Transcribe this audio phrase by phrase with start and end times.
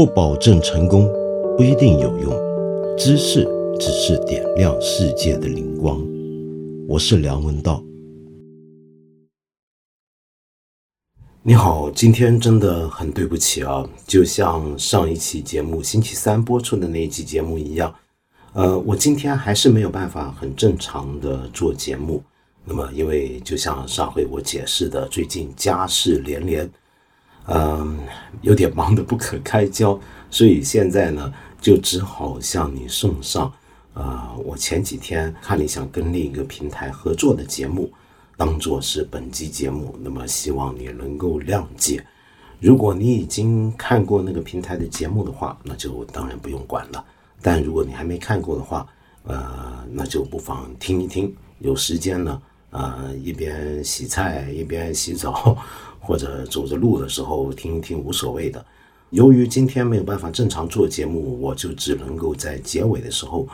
[0.00, 1.06] 不保证成功，
[1.58, 2.32] 不一定有用。
[2.96, 3.46] 知识
[3.78, 6.02] 只是点亮世界的灵光。
[6.88, 7.84] 我是梁文道。
[11.42, 17.94] 你好，今天真的很对不起啊，就像上一期节目星期三播出的那一期节目一样，
[18.54, 22.22] 呃，我今天还是没有办法很正常的做节目。
[22.64, 26.70] 那么，因为就像上回我解释的，最近家事连连，
[27.46, 27.98] 嗯，
[28.42, 29.98] 有点忙得不可开交，
[30.30, 33.52] 所以现在呢，就只好向你送上，
[33.94, 37.90] 呃，我前几天看你想跟另一个平台合作的节目。
[38.36, 42.02] 当做是本集节目，那么希望你能够谅解。
[42.58, 47.04] 如果你已经看过那个平台的节目的话，那就当然不用管了。
[47.42, 48.86] 但如果你还没看过的话，
[49.24, 51.34] 呃，那就不妨听一听。
[51.58, 55.58] 有时间呢，呃，一边洗菜一边洗澡，
[56.00, 58.64] 或者走着路的时候听一听，无所谓的。
[59.10, 63.46] 由于今天没有办法正常做节目，我就只能够在结尾的时候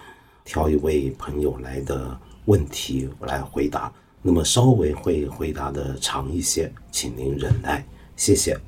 [0.44, 3.92] 挑一位朋友来的问题来回答。
[4.22, 8.58] 那么稍微会回答的长一些，请您忍耐，谢谢。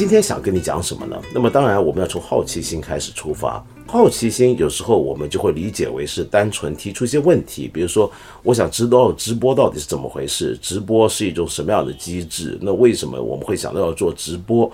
[0.00, 1.20] 今天想跟你讲什么呢？
[1.34, 3.62] 那么当然我们要从好奇心开始出发。
[3.86, 8.10] 好奇心有时候我们就会理解为是单纯提出一些问题，比如说
[8.42, 12.58] 我想知道直播到底是怎么回事，直播是一种什么样的机制？
[12.62, 14.72] 那为什么我们会想到要做直播？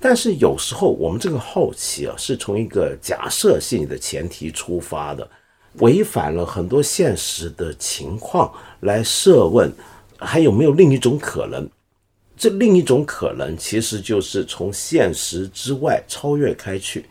[0.00, 5.24] 但是有时候我们这个好奇啊，是从一个假设性的前提出发的，
[5.74, 9.72] 违反了很多现实的情况来设问，
[10.18, 11.64] 还有没有另一种可能？
[12.36, 17.06] 这另一种可能其实就是从现实之外超越开去，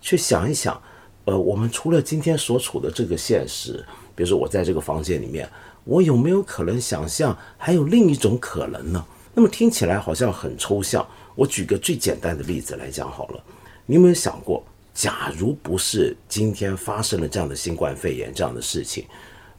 [0.00, 0.80] 去想一想，
[1.24, 5.48] 呃，我们除了今天所处的这个现实，比如说我在这个房间里面，
[5.84, 9.04] 我有没有可能想象还有另一种可能呢？
[9.34, 11.06] 那么听起来好像很抽象。
[11.34, 13.44] 我举个最简单的例子来讲好了，
[13.84, 19.04] 你有没有想过，假如不是今天发生了这样的新冠肺炎这样的事情，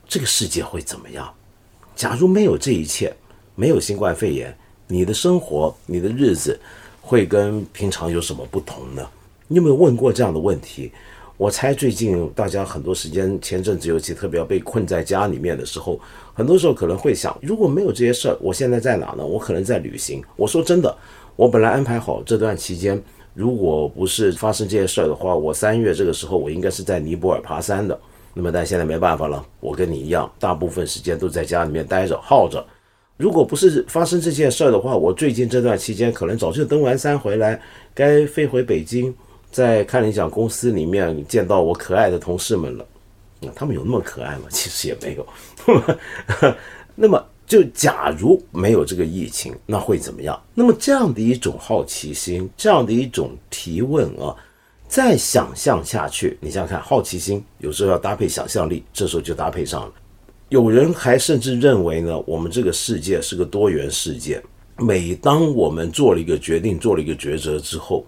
[0.08, 1.32] 这个世界会怎么样？
[1.96, 3.16] 假如没有这一切，
[3.54, 4.58] 没有新冠肺炎，
[4.88, 6.58] 你的生活、你的日子
[7.02, 9.06] 会跟平常有什么不同呢？
[9.48, 10.92] 你有没有问过这样的问题？
[11.36, 16.00] 我猜最近大家很多时间，前阵子尤其特别要被困在家里面的时候，
[16.34, 19.26] 很多时候可能会想，如果没有这些事儿，我现在在哪呢？
[19.26, 20.24] 我可能在旅行。
[20.36, 20.96] 我说真的。
[21.36, 23.00] 我本来安排好这段期间，
[23.36, 28.00] 如果不是发生这些事儿的话，我三月这个时候我应该是在尼泊尔爬山的。
[28.34, 32.66] 那么但现在没办法了，我跟你一样，大部分时间都在家里面待着耗着。
[33.18, 37.60] 如果不是发生这件事儿的话，我最近这段期间可能早就登完山回来，
[37.94, 39.14] 该飞回北京，
[39.52, 42.86] 在看理想公司里面见到我可爱的同事们了。
[43.42, 44.44] 那他们有那么可爱吗？
[44.52, 45.28] 其实也没有。
[46.96, 47.24] 那么。
[47.48, 50.38] 就假如没有这个疫情，那会怎么样？
[50.54, 54.36] 那么这样的一种好奇心，这样的一种提问啊，
[54.90, 59.94] 再想象下去，你想想看，好奇心有时候要搭配想象力，这时候就搭配上了。
[60.50, 64.42] 有人还甚至认为呢，我们这个世界是个多元世界。
[64.78, 68.06] 每当我们做了一个决定，做了一个抉择之后，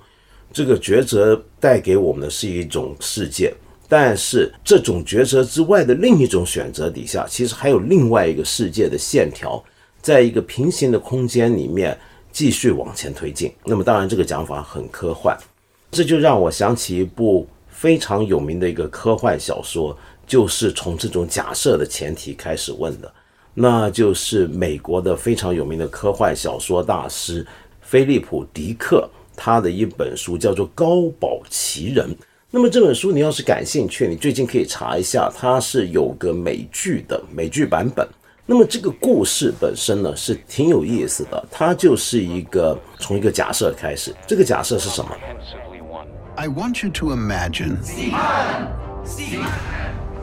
[0.53, 3.53] 这个抉择带给我们的是一种世界。
[3.89, 9.61] 但是这种抉择之外的另一种选择底下，其实还有另外一个世界的线条，
[9.99, 11.97] 在一个平行的空间里面
[12.31, 13.51] 继续往前推进。
[13.65, 15.35] 那么当然，这个讲法很科幻，
[15.89, 19.97] 这就让我想起一部非常有名的一个科幻小说，
[20.29, 23.11] 就是从这种假设的前提开始问的，
[23.55, 27.45] 那就是美国的非常有名的科幻小说大师
[27.81, 32.07] 菲利普·迪克他的一本书，叫做《高堡奇人》。
[32.51, 38.07] 那么这本书，你要是感兴趣，你最近可以查一下，它是有个美剧的美剧版本。
[38.45, 41.43] 那么这个故事本身呢，是挺有意思的。
[41.49, 45.11] 它就是一个从一个假设开始，这个假设是什么
[46.35, 47.77] ？I want you to imagine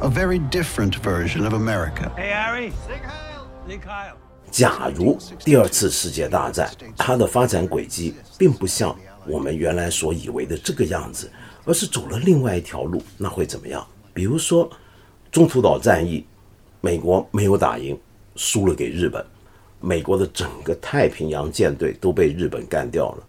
[0.01, 2.13] a very different version of America.
[2.17, 2.73] Hey Harry,
[4.51, 8.95] 假如第二次世界大战，它的发展轨迹并不像
[9.27, 11.31] 我们原来所以为的这个样子。
[11.65, 13.85] 而是走了另外一条路，那会怎么样？
[14.15, 14.71] 比如说，
[15.33, 16.25] 中途岛战役，
[16.81, 17.99] 美国没有打赢，
[18.37, 19.27] 输了给日本，
[19.81, 23.27] 美国的整个太平洋舰队都被日本干掉了。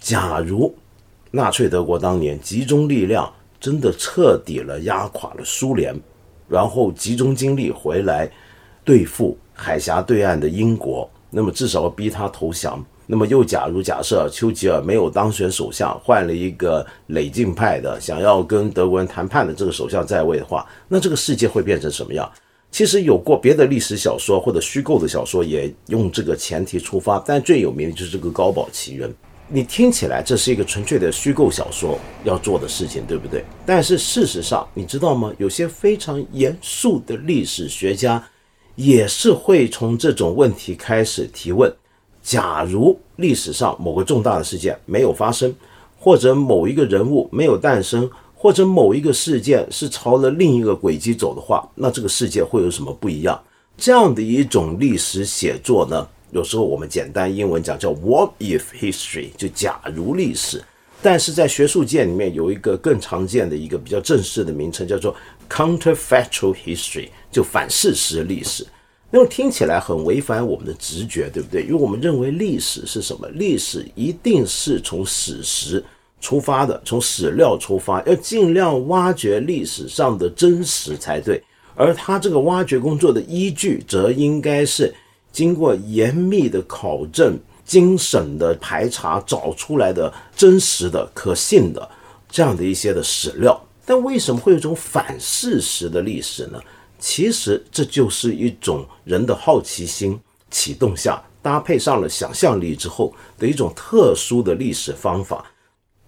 [0.00, 0.74] 假如
[1.30, 3.30] 纳粹德国当年集中力量，
[3.60, 5.94] 真的彻底了压垮了苏联，
[6.48, 8.30] 然后集中精力回来
[8.84, 12.84] 对付海峡对岸的英国，那么至少要逼他投降。
[13.08, 22.28] 那么又假如假设丘吉尔没有当选首相，换了一个累进派的想要跟德国人谈判的这个首相在位的话，那这个世界会变成什么样？
[22.72, 29.08] 其实有过别的历史小说或者虚构的小说也用这个前提出发，但最有名的就是这个《高堡奇人》。
[29.48, 33.44] 你听起来这是一个纯粹的虚构小说要做的事情，对不对？
[33.64, 35.32] 但是事实上，你知道吗？
[35.38, 38.22] 有些非常严肃的历史学家
[38.74, 41.72] 也是会从这种问题开始提问：
[42.22, 45.54] 假如历史上某个重大的事件没有发生，
[45.96, 53.40] 或者某一个人物没有诞生，或者某一个事件是朝了另一个轨迹走的话，那这个世界会有什么不一样？
[53.76, 56.08] 这样的一种历史写作呢？
[56.30, 60.62] 有时候我们简单英文讲叫 What if history，就假如历史。
[61.02, 65.14] 但是在学术界里面有一个更常见的一个比较正式的名称叫做
[65.48, 68.66] counterfactual history，就反事实历史。
[69.10, 71.62] 那么听起来很违反我们的直觉，对不对？
[71.62, 73.28] 因为我们认为历史是什么？
[73.34, 75.84] 历史一定是从史实
[76.20, 81.40] 出发的，从史料出发，要尽量挖掘历史上的真实才对。
[81.76, 84.92] 而他这个挖掘工作的依据，则应该是。
[85.36, 91.86] 经过严密的考证、精审的排查，找出来的真实的、可信的
[92.26, 93.62] 这样的一些的史料。
[93.84, 96.58] 但为什么会有一种反事实的历史呢？
[96.98, 100.18] 其实这就是一种人的好奇心
[100.50, 105.44] 启动下，搭配上了想象力之后的一种特殊的历史方法。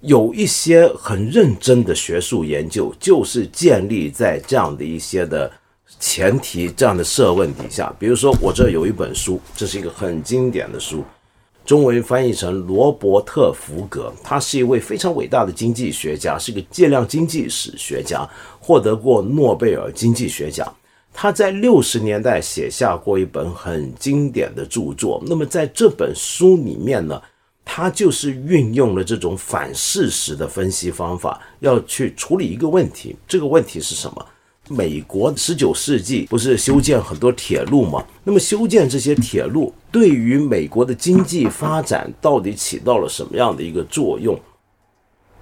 [0.00, 5.52] 有一些很认真的学术研究，就是建立在这样的一些的。
[6.00, 11.04] 前提这样的设问底下，比如说我这有一本书，这是一个很经典的书，
[11.64, 18.28] 中文翻译成罗伯特福格，他是一位非常伟大的经济学家，是个计量经济史学家，
[18.60, 20.72] 获得过诺贝尔经济学奖。
[21.12, 25.20] 他在六十年代写下过一本很经典的著作。
[25.26, 27.20] 那么在这本书里面呢，
[27.64, 33.16] 他就是运用了这种反事实的分析方法，要去处理一个问题。
[33.26, 34.26] 这个问题是什么？
[34.68, 38.04] 美国十九世纪不是修建很多铁路吗？
[38.22, 44.38] 那么修建这些铁路对于美国的经济发展到底起到了什么样的一个作用？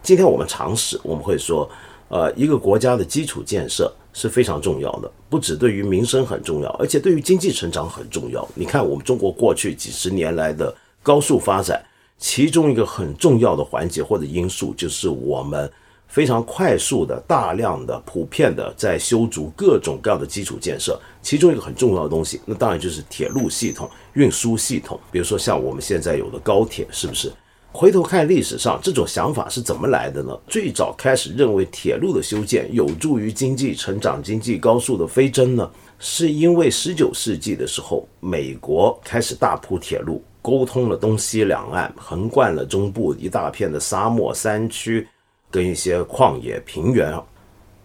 [0.02, 1.68] 今天我们常识我们会说，
[2.08, 8.46] 呃，一个国家的基础建设是非常重要的，不只对于民生很重要，而且对于经济成长很重要。
[8.54, 11.84] 你看，我们中国过去几十年来的高速发展，
[12.16, 15.70] 其中一个很重要的环节或者因素就是我们。
[16.06, 24.98] 非常快速的、大量的、普遍的在修筑各种各样的基础建设，其中一个很重要的东西，那当然就是铁路系统、运输系统。
[25.10, 27.30] 比如说像我们现在有的高铁，是不是？
[27.72, 30.34] 回头看历史上这种想法是怎么来的呢？
[30.48, 45.06] 最早开始认为铁路的修建有助于经济成长、经济高速的飞升呢，是因为十九世纪的时候，美国开始大铺铁路，沟通了东西两岸，横贯了中部一大片的沙漠山区。
[45.50, 47.24] 跟一些旷野平原啊，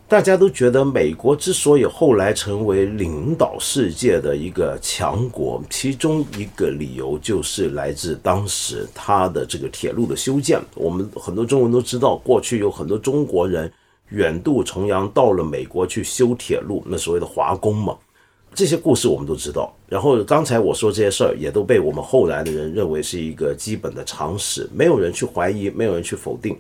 [0.08, 10.60] 大家都觉得美国之所以后来成为领导世界的一个强国，其中一个理由就是来自当时它的这个铁路的修建。
[10.76, 13.72] 我们很多中文都知道，过去有很多中国人
[14.10, 17.98] 远渡重洋到了美国去修铁路，那所谓的华工嘛，
[18.54, 19.74] 这些故事我们都知道。
[19.88, 26.58] 然后刚才我说这些事儿，也都被我们后来的人认为是一个基本的常识，没有人去怀疑，没有人去否定。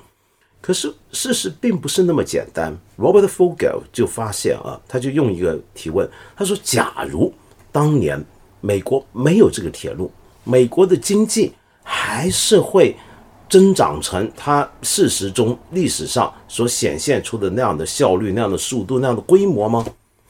[0.62, 2.72] 可是事实并不是那么简单。
[2.98, 7.34] Robert Fogel 就发现啊，他就用一个提问，他说：“假如
[7.72, 8.24] 当年
[8.62, 10.12] 美国没有这个铁路，
[10.44, 12.96] 美国的经济还是会
[13.50, 19.84] 增长成它事实中历史上所显现出的那样的效率、那样的速度、那样的规模吗？”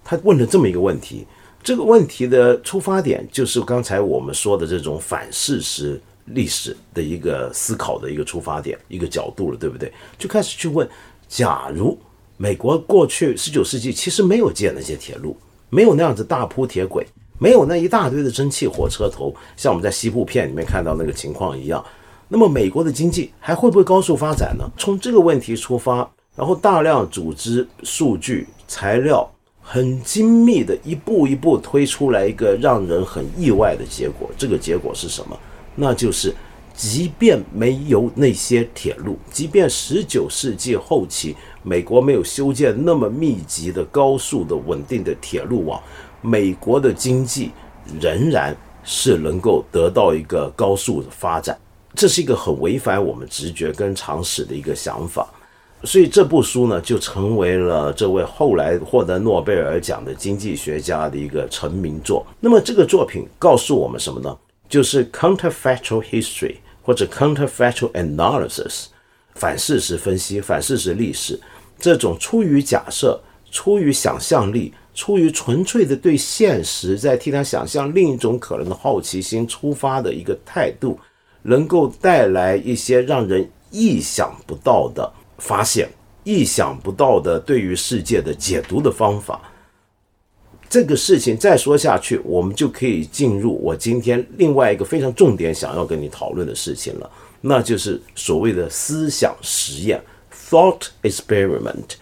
[0.03, 1.27] 他问了这么一个问题。
[1.63, 6.01] 这个问题的出发点就是刚才我们说的这种反事实。
[6.25, 9.91] 历史的一个思考的一个出发点，一个角度了，对不对？
[10.17, 10.87] 就开始去问：
[11.27, 11.97] 假如
[12.37, 15.35] 美国过去十九世纪其实没有建那些铁路，
[15.69, 17.05] 没有那样子大铺铁轨，
[17.37, 21.83] 没有那一大堆的蒸汽火车头，像我们在西部片里面看到那个情况一样，
[22.27, 24.69] 那么美国的经济还会不会高速发展呢？
[24.77, 29.29] 从这个问题出发，然后大量组织数据材料，
[29.61, 34.29] 很精密的一步一步推出来一个让人很意外的结果。
[34.37, 35.37] 这个结果是什么？
[35.75, 36.33] 那就是，
[36.73, 45.81] 即便没有那些铁路，即便十九世纪后期美国没有修建那么密集的高速的稳定的铁路网，
[46.21, 47.51] 美国的经济
[47.99, 51.57] 仍然是能够得到一个高速的发展。
[51.93, 55.27] 这是一个很违反我们直觉跟常识的一个想法，
[55.83, 62.25] 所以这部书呢就成为了这位后来获得诺贝尔奖的经济学家的一个成名作。
[62.39, 64.37] 那么这个作品告诉我们什么呢？
[64.71, 68.85] 就是 counterfactual history 或者 counterfactual analysis，
[69.35, 71.37] 反事实分析、反事实历史，
[71.77, 80.97] 这种出于假设、出于想象力、出于纯粹的对现实在替他想象另一种可能的好奇心出发的一个态度，
[81.41, 85.89] 能够带来一些让人意想不到的发现，
[86.23, 89.50] 意想不到的对于世界的解读的方法。
[90.71, 97.11] 这个事情再说下去，我们就可以进入我今天另外一个非常重点想要跟你讨论的事情了，
[97.41, 100.01] 那就是所谓的思想实验
[100.49, 101.97] （thought experiment）。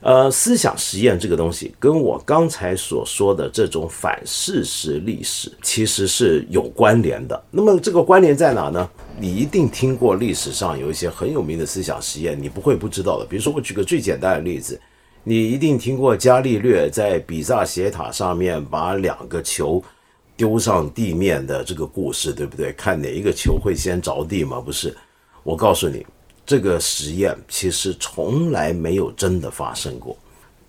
[0.00, 7.44] 呃，思想实验这个东西，跟我刚才所说的这种反事实历史其实是有关联的。
[7.50, 8.88] 那么这个关联在哪呢？
[9.18, 13.24] 你一定听过历史上有一些很有名的思想实验，你不会不知道的。
[13.24, 14.80] 比如说，我举个最简单的例子。
[15.26, 19.82] 你一定听过伽利略在比萨斜塔上面把两个球
[20.36, 22.74] 丢上地面的这个故事，对不对？
[22.74, 24.60] 看哪一个球会先着地吗？
[24.60, 24.94] 不是，
[25.42, 26.06] 我告诉你，
[26.44, 30.14] 这个实验其实从来没有真的发生过。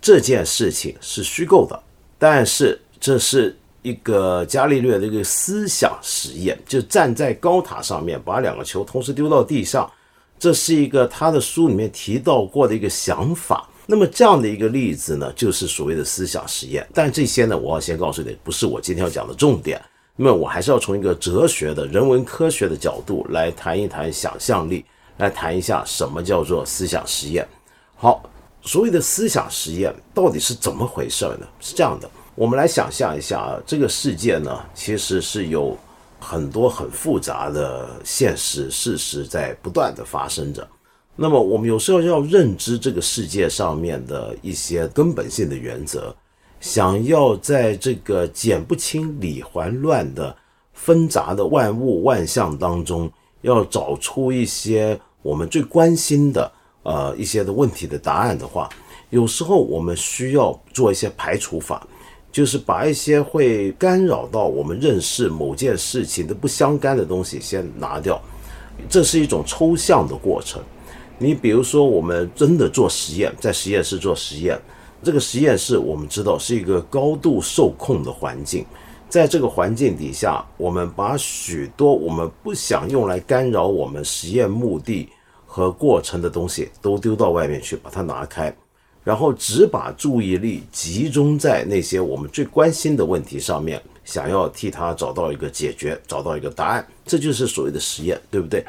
[0.02, 1.78] 这件事情是虚构的，
[2.18, 9.92] 但是这是一个伽利略的一个思想实验，就站在高塔上面把两个球同时丢到地上，
[10.40, 13.68] 这是一个他的书里面提到过的一个想法。
[13.88, 16.88] 那么这样的一个例子呢，就是所谓的思想实验。
[16.94, 19.82] 但这些呢，我要先告诉你，不是我今天要讲的重点。
[20.16, 24.86] 那么我还是要从一个哲学的人文科学的角度来谈一谈想象力，
[25.18, 27.48] 来谈一下什么叫做思想实验。
[27.96, 28.24] 好，
[28.62, 31.46] 所谓的思想实验到底是怎么回事呢？
[31.60, 35.78] 是这样的，我们来想象一下啊，这个世界呢，其实是有
[36.20, 40.68] 很多很复杂的现实事实在不断的发生着。
[41.18, 46.14] 那么，我们有时候要认知这个世界上面的一些根本性的原则，
[46.60, 50.36] 想要在这个剪不清理还乱的
[50.74, 53.10] 纷杂的万物万象当中，
[53.44, 56.52] 要找出一些我们最关心的
[56.84, 58.70] 呃一些的问题的答案的话，
[59.10, 61.88] 有时候我们需要做一些排除法，
[62.30, 68.22] 就是把一些会干扰到我们认识某件事情的不相干的东西先拿掉，
[68.90, 70.62] 这是一种抽象的过程。
[71.18, 74.60] 你比如说，我们真的做实验，在实验室做实验，
[75.02, 78.66] 这个实验室我们知道是一个高度受控的环境，
[79.08, 85.08] 在这个环境底下，我们把许多我们不想用来干扰我们实验目的
[85.46, 88.54] 和过程的东西都丢到外面去，把它拿开，
[89.04, 98.66] 然后只把注意力集中在那些我们最关心的问题上面，想要替它找到一个解决，找到一个答案，这就是所谓的实验，对不对？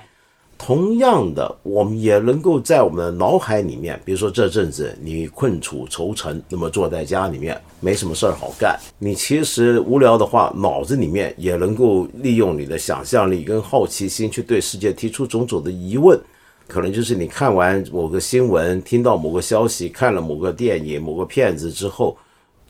[0.59, 16.19] 同样的，我们也能够在我们的脑海里面，比如说这阵子你困处愁城，那么坐在家里面没什么事儿好干，你其实无聊的话，脑子里面也能够利用你的想象力跟好奇心去对世界提出种种的疑问，
[16.67, 22.17] 可能就是你看完某个新闻，听到某个消息，看了某个电影、某个片子之后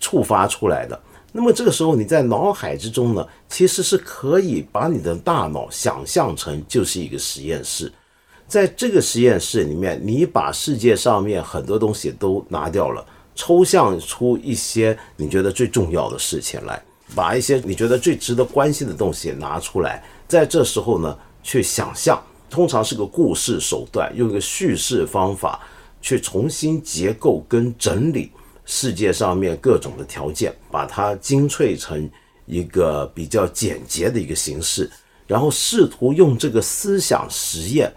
[0.00, 1.00] 触发出来的。
[1.37, 7.93] 那么这个时候，你在脑海之中呢，其实是可以把你的大脑想象成就是一个实验室，
[8.49, 16.83] 在这个实验室里面，你把世界上面很多东西都拿掉了，抽象出一些你觉得最重要的事情来，
[17.14, 25.61] 把一些你觉得最值得关心的东西拿出来，在这时候呢，去想象，通常是个故事手段，用一个叙事方法
[26.00, 28.31] 去重新结构跟整理。
[28.67, 32.09] 世界上面各种的条件，把它精粹成
[32.45, 34.91] 一个比较简洁的一个形式，
[35.27, 37.91] 然后试图用这个思想实验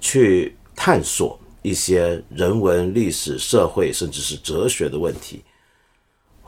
[0.00, 5.44] 去探索一些人文、历史、社会，甚至是哲学的问题。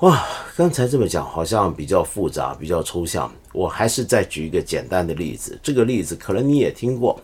[0.00, 5.58] 哇，刚才这么讲好像比较复杂、比较抽象，我还是再举一个简单的例子。
[5.62, 7.18] 这个例子可能你也听过。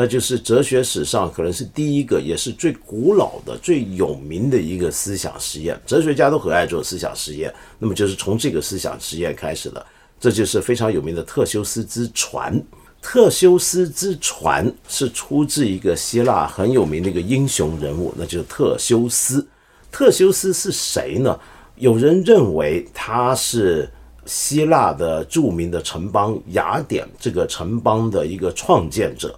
[0.00, 5.76] 那就是哲学史上可能是第一个，也是最古老的、最有名的一个思想实验。
[5.84, 9.84] 哲学家都很爱做思想实验，那么就是从这个思想实验开始的。
[10.20, 12.62] 这就是非常有名的特修斯之船。
[13.02, 19.44] 特修斯之船是出自一个希腊很有名的一个英雄人物，那就是特修斯。
[19.90, 21.36] 特修斯是谁呢？
[21.74, 23.90] 有人认为他是
[24.26, 29.36] 希腊的著名的城邦雅典这个城邦的一个创建者。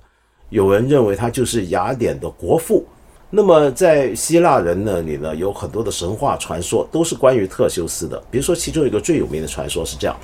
[0.50, 2.84] 有人认为他就是雅典的国父。
[3.32, 8.20] 那么在希腊人那里呢，有很多的神话传说都是关于特修斯的。
[8.28, 10.16] 比如说，其中一个最有名的传说是这样：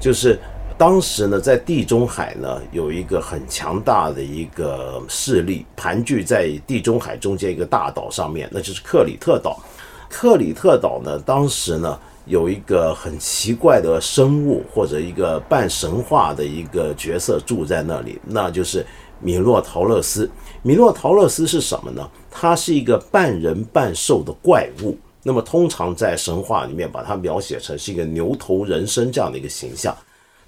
[0.00, 0.38] 就是
[0.78, 9.62] 当时呢，在地中海呢，有一个很强大的一个势力盘踞在地中海中间一个大岛上面，那就是克里特岛。
[10.08, 18.86] 克里特岛呢，当时呢，有一个很奇怪的生物或者一个半神话的一个角色住在那里，那就是。
[19.24, 20.30] 米诺陶勒斯，
[20.62, 22.08] 米诺陶勒斯是什么呢？
[22.30, 24.96] 他是一个半人半兽的怪物。
[25.22, 29.96] 那么通常在神话里面把它描写成是一个牛头人身这样的一个形象。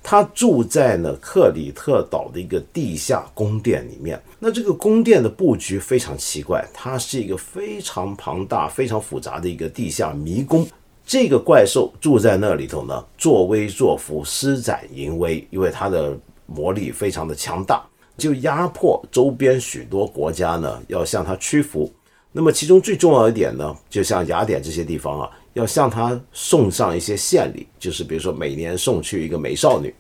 [0.03, 4.23] 他住在呢克里特岛的一个地下宫殿里面。
[4.39, 10.65] 那这个宫殿的布局非常奇怪，它是一个非常庞大、非常复杂的一个地下迷宫。
[11.05, 17.85] 这个怪兽住在那里头呢，作威作福、施展淫威，因为它的魔力非常的强大，
[18.17, 21.93] 就压迫周边许多国家呢要向他屈服。
[22.33, 25.31] 那么其中最重要一点呢，就像雅典这些地方啊。
[25.55, 29.95] 要向他送上一些献礼，就是比如说每年送去一个美少女。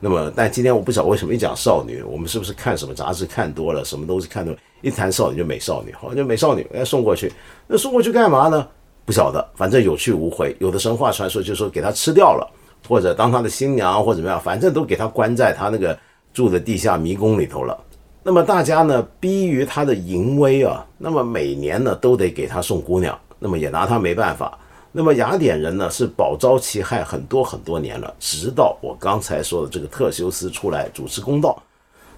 [0.00, 7.32] 那么，但今天我不晓得为什么一讲少女，我们是不是看什么杂志看多了，什么东西看多，一谈少女就美少女，好像，就美少女哎送过去，
[7.68, 8.66] 那送过去干嘛呢？
[9.04, 10.56] 不晓得，反正有去无回。
[10.58, 12.52] 有的神话传说就说给他吃掉了，
[12.88, 15.96] 或者当他的新娘，或者怎么样，反正都给他关在他那个
[16.38, 17.76] 住的地下迷宫里头了。
[18.22, 24.56] 那么大家呢，逼于他的淫威啊，那么每年呢都得给他送姑娘，那么也拿他没办法。
[24.92, 31.60] 那么雅典人呢是饱遭其害很多很多年了，直到我刚才说的这个特修斯出来主持公道，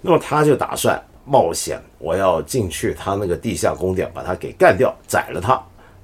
[0.02, 5.58] 那么他就打算冒险，我要进去他那个地下宫殿，把他给干掉，宰了他，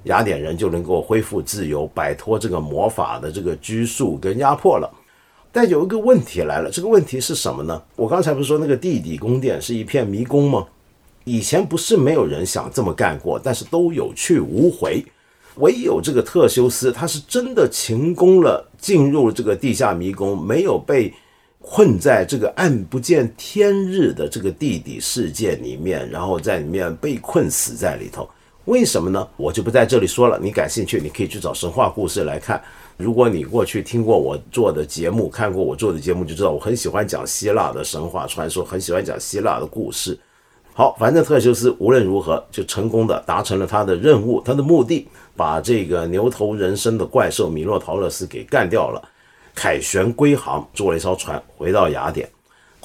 [0.05, 4.91] 雅典人就能够恢复自由，摆脱这个魔法的这个拘束跟压迫了。
[5.57, 7.83] 但有一个问题来了，这个问题是什么呢？
[7.95, 10.67] 我刚才不是说那个地底宫殿是一片迷宫吗？
[11.25, 15.03] 以前不是没有人想这么干过，但是都有去无回。
[15.55, 21.11] 唯有这个特修斯，他是真的成功了，进入了这个地下迷宫，没有被
[21.63, 28.29] 困在这个暗不见天日的这个地底世界里面，然后在里面被困死在里头。
[28.67, 29.27] 为什么呢？
[29.39, 30.39] 我就不在这里说了。
[30.39, 32.63] 你感兴趣，你可以去找神话故事来看。
[32.97, 40.19] 如果你过去听过我做的节目，看过我做的节目，就知道我很喜欢讲希腊的神话传说，很喜欢讲希腊的故事。
[40.73, 45.09] 好，反正特修斯无论如何就成功的达成了他的任务，他的目的。
[45.37, 49.09] 把这个牛头人身的怪兽米诺陶勒斯给干掉了，
[49.55, 52.27] 凯旋归航，坐了一艘船回到雅典。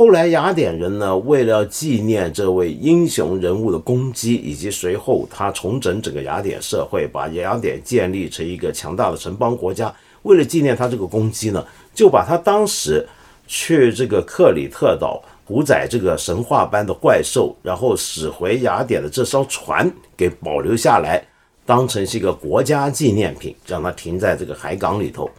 [0.01, 9.93] 后来雅典人呢，为了纪念这位英雄人物的功绩，以及随后他重整整个雅典社会，把雅典建立成一个强大的城邦国家。
[10.23, 13.07] 为了纪念他这个功绩呢，就把他当时
[13.45, 19.87] 去这个克里特岛屠宰这个神话般的怪兽，然后驶回雅典的这艘船
[20.17, 21.23] 给保留下来。
[21.63, 25.29] 当成是一个国家纪念品，让它停在这个海港里头，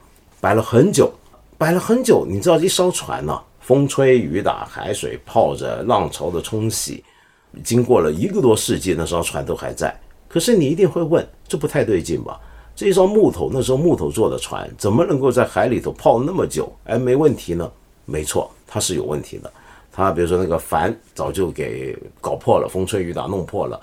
[0.40, 1.12] 摆了很久，
[1.58, 2.24] 摆了很久。
[2.30, 7.02] 你知道，一艘船呢，风吹雨打，海水泡着，浪潮的冲洗，
[7.64, 9.98] 经过了一个多世纪，那艘船都还在。
[10.28, 12.40] 可是你一定会问，这不太对劲吧？
[12.74, 16.72] 这一艘木头，那时候木头做的船，怎么能够在海里头泡那么久？
[16.84, 17.70] 哎，没问题呢？
[18.04, 19.52] 没错，它是有问题的。
[19.92, 23.78] 它比如说那个帆早就给搞破了，风吹雨打弄破了。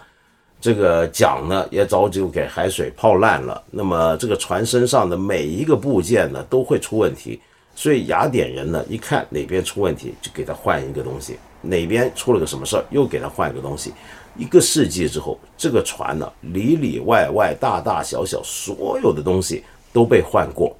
[0.59, 3.63] 这个桨呢，也早就给海水泡烂了。
[3.71, 7.39] 那么这个船身上的每一个部件呢，都会出问题。
[7.79, 13.93] 所以雅典人呢，一看哪边出问题，就给他换一个东西；哪边出了个什么事儿，又给他换一个东西。
[14.35, 19.63] 一个世纪之后，这个船呢，里里外外、大大小小，所有的东西
[19.93, 20.75] 都被换过。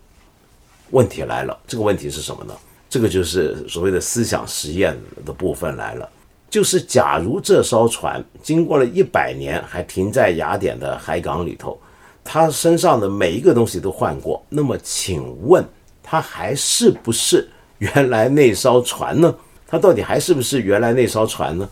[0.89, 2.53] 问题来了，这个问题是什么呢？
[2.89, 4.93] 这个就是所谓的思想实验
[5.25, 6.09] 的部分来了。
[6.49, 11.79] 就是，假如这艘船经过了一百年还停在雅典的海港里头，
[12.25, 15.63] 它身上的每一个东西都换过，那么请问
[16.10, 19.36] 它还是不是原来那艘船呢？
[19.67, 21.69] 它到底还是不是原来那艘船呢？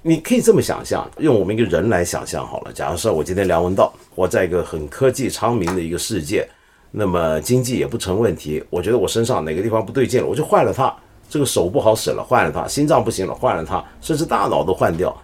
[0.00, 2.72] 你可以这么想象，用我们一个人来想象好了。
[2.72, 6.48] 假如说我今天梁文道活在一个很科技昌明的一个世界，
[6.90, 10.90] 那么经济也不成问题，我觉得我身上哪个地方不对劲了，我就换了它。
[11.28, 15.14] 这个手不好使了，换了它；心脏不行了，换了它；甚至大脑都换掉。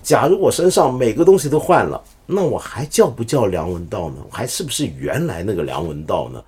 [0.00, 4.18] 假如我身上每个东西都换了，那我还叫不叫梁文道呢？
[4.30, 6.40] 我还是不是原来那个梁文道呢？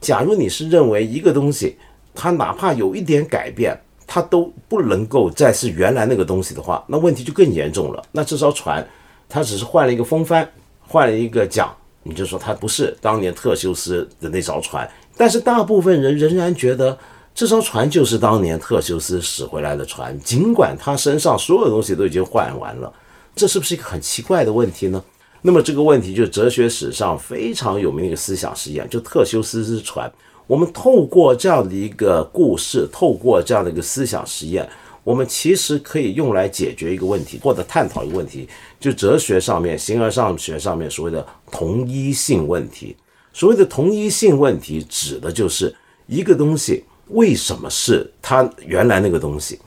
[0.00, 1.76] 假如你是认为一个东西，
[2.14, 8.02] 它哪怕有一点改变，它都不能够再是原来那个东西的话，那问题就更严重了。
[8.12, 8.86] 那这艘船，
[9.28, 10.48] 它只是换了一个风帆，
[10.86, 11.68] 换了一个桨，
[12.02, 14.88] 你就说它不是当年特修斯的那艘船。
[15.16, 16.98] 但是大部分人仍然觉得。
[17.34, 22.92] 这艘船就是当年特修斯驶回来的船，尽管他身上所有东西都已经换完了，
[23.36, 25.00] 这是不是一个很奇怪的问题呢？
[25.40, 30.10] 那么这个问题就是哲学史上非常有名的一个思想实验，就特修斯之船。
[30.46, 34.68] 我们透过这样的一个故事，透过这样的一个思想实验，
[35.04, 38.48] 我们其实可以用来解决一个问题，或者探讨一个问题，
[38.80, 42.96] 就哲学上面、形而上学上面所谓的同一性问题。
[43.32, 45.74] 所谓的同一性问题，指的就是
[46.06, 46.82] 一个东西。
[47.08, 49.58] 为什么是它原来那个东西？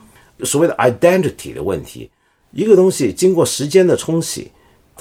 [0.44, 2.10] 所谓的 identity 的问题，
[2.52, 4.52] 一个东西经过时间的冲洗，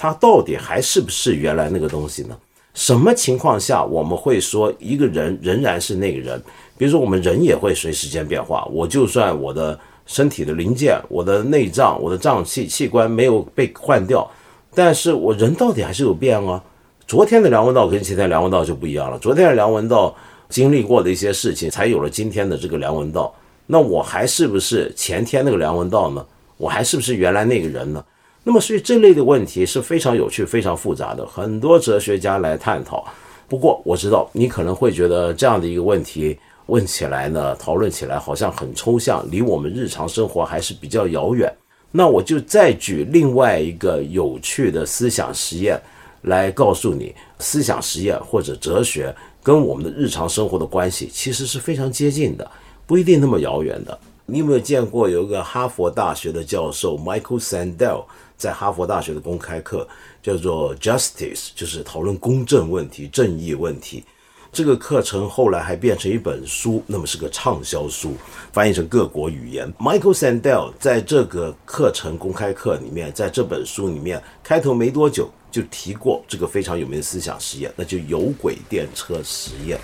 [0.01, 2.35] 它到底还是不是原来那个东西呢？
[2.73, 6.41] 什么情况下我们会说一个人仍然是那个人？
[6.75, 8.67] 比如说，我们人也会随时间变化。
[8.71, 14.27] 我就算我的身体的零件、我的内脏、我的脏器器官没有被换掉，
[14.73, 16.63] 但是我人到底还是有变啊。
[17.05, 19.19] 昨天的梁文道跟今天梁文道就不一样了。
[19.19, 20.15] 昨天的梁文道
[20.49, 23.31] 经历过的一些事情，才有了今天的这个梁文道。
[23.67, 26.25] 那我还是不是前天那个梁文道呢？
[26.57, 28.03] 我还是不是原来那个人呢？
[28.43, 33.05] 那么，所以这类的问题是非常有趣、非常复杂的，很多哲学家来探讨。
[33.47, 41.53] 不过，我知道你可能会觉得这样的一个问题问起来呢，讨论起来好像很抽象，离我们日常生活还是比较遥远。
[41.91, 45.79] 那我就再举另外一个有趣的思想实验
[46.23, 52.49] 来告诉你，思想实验或者哲学跟我们的日常生活的关系其实是非常接近的，
[52.87, 53.99] 不一定那么遥远的。
[54.25, 58.05] 你有没有见过有一个哈佛大学的教授 Michael Sandel？
[58.41, 59.87] 在哈佛大学的公开课
[60.23, 64.03] 叫做 Justice，就是讨论公正问题、正义问题。
[64.51, 68.15] 这个课程后来还变成一本书，那么是个畅销书，
[68.51, 69.71] 翻译成各国语言。
[69.75, 79.79] Michael Sandel 在这个课程公开课里面，在这本书里面开头没多久就提过这个非常有名的思想实验，那就有轨电车实验。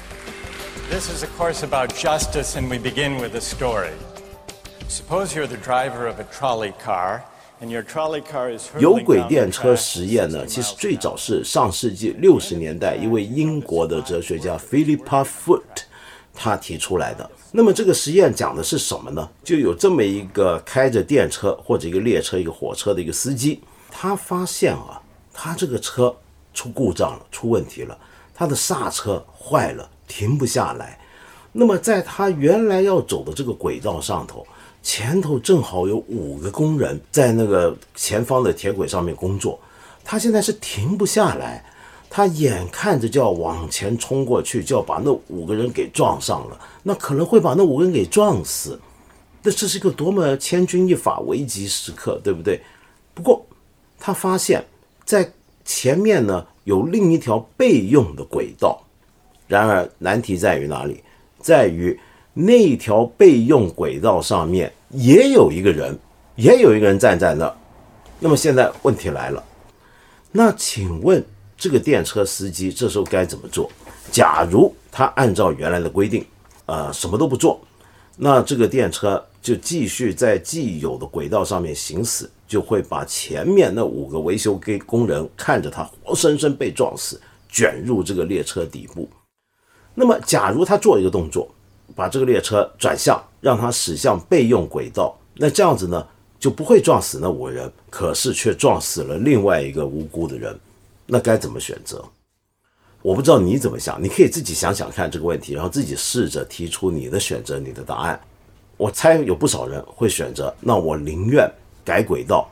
[0.89, 3.93] This is a course about justice, and we begin with a story.
[4.89, 7.22] Suppose you're the driver of a trolley car.
[8.78, 15.63] 有轨电车实验呢，其实最早是上世纪六十年代一位英国的哲学家 Philippa Foot
[16.36, 17.28] 他提出来的。
[17.52, 19.28] 那么这个实验讲的是什么呢？
[19.43, 25.02] 就有这么一个开着电车或者一个列车、一个火车的一个司机，他发现啊，
[25.34, 26.15] 他这个车
[26.54, 27.98] 出故障了，出问题了，
[28.36, 31.00] 他的刹车坏了，停不下来。
[31.52, 34.46] 那么在他原来要走的这个轨道上头。
[34.88, 39.60] 前头正好有五个工人在那个前方的铁轨上面工作，
[40.02, 41.62] 他现在是停不下来，
[42.10, 48.80] 他眼看着就要往前冲过去，就要把那五个人给撞上了，那可能会把那五个人给撞死，
[49.43, 52.62] 那这是一个多么千钧一发危急时刻，对不对？
[53.13, 53.45] 不过
[54.00, 54.63] 他发现，
[55.04, 55.30] 在
[55.65, 58.82] 前面呢有另一条备用的轨道，
[59.47, 61.04] 然而难题在于哪里？
[61.41, 62.00] 在于
[62.34, 64.71] 那条备用轨道上面。
[64.89, 65.97] 也有一个人，
[66.36, 67.56] 也有一个人站在那儿。
[68.19, 69.43] 那么现在问题来了，
[70.32, 71.23] 那请问
[71.58, 73.69] 这个电车司机这时候该怎么做？
[74.12, 76.26] 假如他按照原来的规定，
[76.65, 77.60] 呃，什么都不做，
[78.15, 87.19] 那这个电车就继续在既有的轨道上面行驶，就会把前面那五个维修给工人看着他活生生被撞死，
[87.50, 89.10] 卷入这个列车底部。
[89.93, 91.47] 那么，假如他做一个动作。
[91.95, 96.06] 把这个列车转向，让它驶向备用轨道，那这样子呢
[96.39, 100.58] 就不会撞死那五个人，可是却撞死了另外一个无辜的人，
[101.06, 102.04] 那该怎么选择？
[103.02, 108.19] 我不知道你怎么想，你可以自己想想看这个问题，然后自己试着提出你的选择，你的答案。
[108.76, 111.50] 我猜有不少人会选择，那我宁愿
[111.86, 112.50] 改轨道，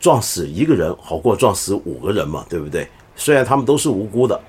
[0.00, 2.88] 撞死一个人好过撞死五个人嘛，对不对？
[3.14, 4.40] 虽然他们都是无辜的，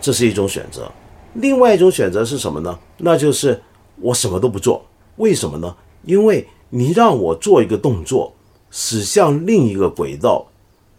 [0.00, 0.90] 这是一种选择。
[1.40, 2.78] 另外一种选择是什么呢？
[2.98, 3.60] 那就是
[4.00, 4.84] 我什么都不做。
[5.16, 5.74] 为什么呢？
[6.04, 8.32] 因为你让我做一个动作，
[8.70, 10.46] 驶向另一个轨道，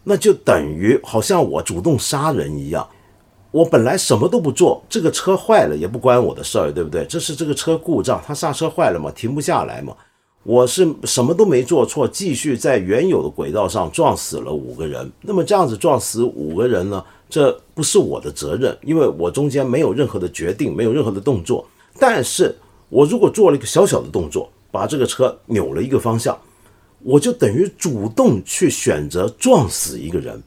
[0.04, 2.88] 那就等于好像我主动杀人一样。
[3.52, 7.06] 我本来什么都不做，这个车坏了也不关我的事儿，对不对？
[7.06, 9.96] 这是这个车故障，它刹车坏了嘛，停不下来嘛。
[10.44, 15.12] 我是什么都没做错，继续在原有的轨道上撞死了五个人。
[15.22, 17.04] 那么这样子撞死五个人呢？
[17.30, 21.68] 这不是我的责任，因为我中间没有任何的决定，没有任何的动作。
[22.00, 22.56] 但是
[22.90, 26.38] 我如果做了一个小小的动作，把这个车扭了一个方向，
[27.04, 30.42] 我就等于主动去选择撞死一个人。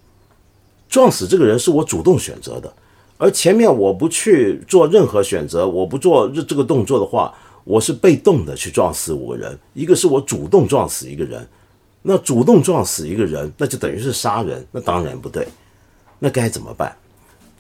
[0.88, 2.73] 撞死这个人是我主动选择的，
[3.16, 7.33] 而前面我不去做任何选择，我不做这个动作的话，
[7.64, 9.57] 我是被动的去撞死五个人。
[9.75, 11.47] 一个是我主动撞死一个人，
[12.03, 15.47] 那主动撞死一个人，那就等于是杀人，那当然不对。
[16.21, 16.95] 那该怎么办？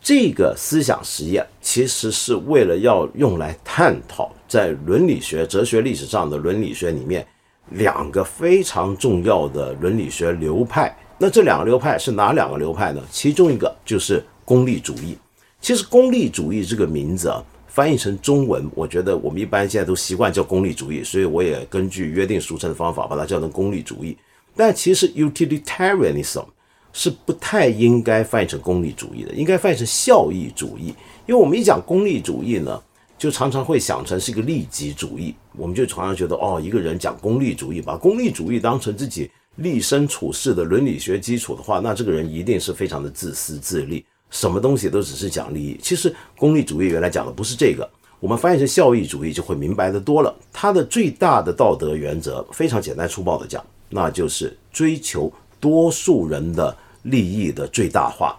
[0.02, 7.26] 这个思想实验其实是为了要用来探讨在伦理学、哲学历史上的伦理学里面
[7.72, 10.96] 两个非常重要的伦理学流派。
[11.18, 13.02] 那这两个流派是哪两个流派呢？
[13.10, 15.18] 其中一个就是功利主义。
[15.60, 24.16] 其实功利主义这个名字啊，翻译成中文，我觉得我们一般现在都习惯叫功利主义，所以我也根据约定俗成的方法把它叫成功利主义。
[24.56, 26.46] 但其实 utilitarianism。
[26.92, 30.94] 是不太应该翻译成功利主义的，应该翻译成效益主义。
[31.26, 32.82] 因为我们一讲功利主义呢，
[33.16, 35.34] 就常常会想成是一个利己主义。
[35.56, 45.78] 我们就常常觉得，哦，一个人讲功利主义，把功利主义当成自己立身处世的伦理学基础的话，那这个人一定是非常的自私自利，什么东西都只是讲利益。
[45.82, 50.34] 其实功利主义原来讲的不是这个，我们翻译成效益主义就会明白的多了。
[50.52, 58.36] 它的最大的道德原则非常简单粗暴的讲，那就是追求多数人的利益的最大化。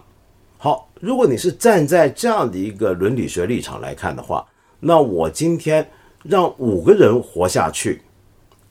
[0.58, 4.46] 好，如果你是站在这样的一个伦理学立场来看的话，
[4.80, 5.88] 那我今天
[6.22, 8.02] 让五个人活下去，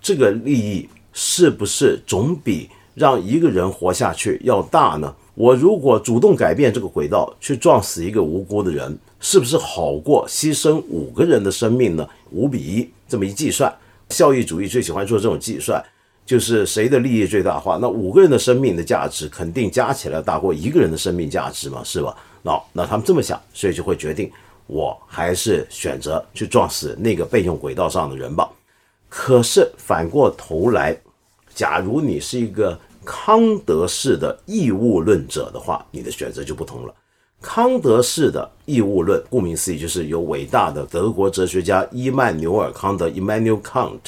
[0.01, 5.15] 这个利益是不是总比让一个人活下去要大呢？
[5.33, 12.07] 我如果主动改变这个轨道，去撞死一个无辜的人，是不是好过牺牲五个人的生命呢？
[12.31, 13.73] 五比一这么一计算，
[14.09, 15.83] 效益主义最喜欢做这种计算。
[16.31, 17.77] 就是谁的利益最大化？
[17.81, 22.15] 那五个人的生命的价值肯定加起来大过一个人的生命价值嘛，是吧？
[22.41, 24.31] 那那他们这么想，所以就会决定，
[24.65, 28.49] 我还是选择去撞死那个备用轨道上的人吧。
[29.09, 30.97] 可是反过头来，
[31.53, 36.95] 假如你是一个康德式的义务论者的话，你的选择就不同了。
[37.41, 43.99] 康德式的义务论，顾名思义，就是由伟大的德国哲学家伊曼纽尔·康德 （Immanuel Kant）。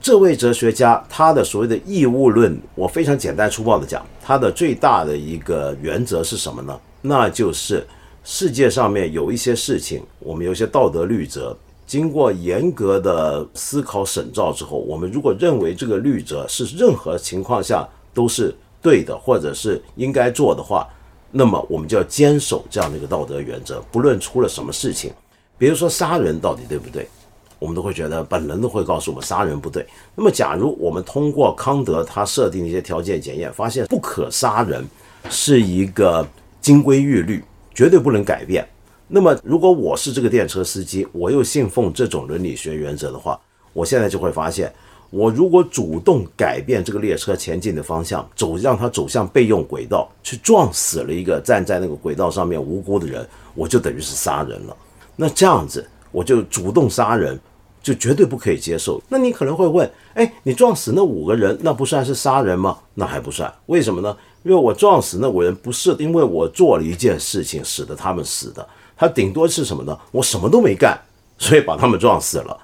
[0.00, 6.78] 这位哲学家，他的所谓的义务论，我非常简单粗暴的讲，他的最大的一个原则是什么呢？
[7.00, 7.86] 那就是
[8.22, 11.56] 世界上面有一些事情，我们有一些道德律则，
[11.86, 20.86] 经过严格的思考审照之后，我们如果认为这个律则是任何情况下都是对的，或者是应该做的话，
[21.32, 25.10] 那么我们就要坚守这样的一个道德原则，不论出了什么事情，
[25.56, 27.08] 比如说杀人到底对不对？
[27.58, 29.86] 我们都会觉得本能都会告诉我们杀人不对。
[30.14, 34.84] 那么，假如我们通过康德他设定的一些条件检验，发现不可杀人
[35.30, 36.26] 是一个
[36.60, 37.42] 金规玉律，
[37.74, 38.66] 绝对不能改变。
[39.08, 43.40] 那么，如果我是这个电车司机，我又信奉这种伦理学原则的话，
[43.72, 44.70] 我现在就会发现，
[45.10, 54.76] 我如果主动改变这个列车前进的方向，走让它走向备用轨道，去撞死了一个站在那个轨道上面无辜的人，我就等于是杀人了。
[55.14, 55.88] 那这样子。
[56.16, 57.38] 我就主动杀人，
[57.82, 58.98] 就绝对不可以接受。
[59.06, 62.78] 那你可能会问，哎，你撞死那五个人，那不算是杀人吗？
[62.94, 64.16] 那还不算，为什么呢？
[64.42, 69.98] 因为我撞死那五人，不是因为我做了一件事情使得他们死的，他顶多是什么呢？
[70.10, 70.98] 我什么都没干，
[71.36, 72.56] 所以把他们撞死了。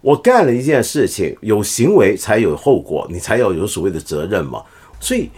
[0.00, 4.62] 我干了一件事情，有行为才有后果，你才要有所谓的责任嘛。
[5.00, 5.28] 所以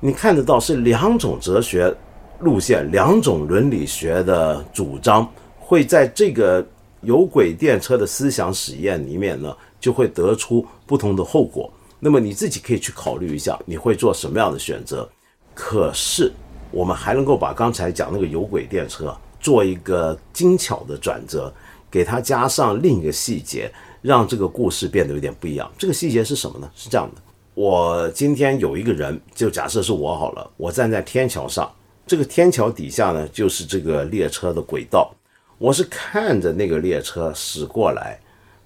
[0.00, 1.94] 你看得到是两种哲学
[2.38, 6.66] 路线，两种伦理学的主张会在这个。
[7.02, 11.72] 有轨电车的思想实验里面呢，就会得出不同的后果。
[11.98, 15.08] 那么你自己可以去考虑一下，你会做什么样的选择？
[15.54, 16.32] 可是
[16.70, 21.52] 我们还能够把刚才讲那个有轨电车做一个精巧的转折，
[21.90, 25.70] 给它加上另一个细节，让这个故事变得有点不一样。
[25.76, 26.70] 这个细节是什么呢？
[26.74, 27.20] 是这样的：
[27.54, 31.70] 我今天有一个人，就假设是我好了，我站在天桥上，
[32.06, 35.14] 这个天桥底下呢，就是这个列车的轨道。
[35.60, 38.18] 我是看着那个列车驶过来，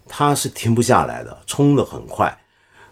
[0.06, 2.32] 它是停不下来的，冲得很快。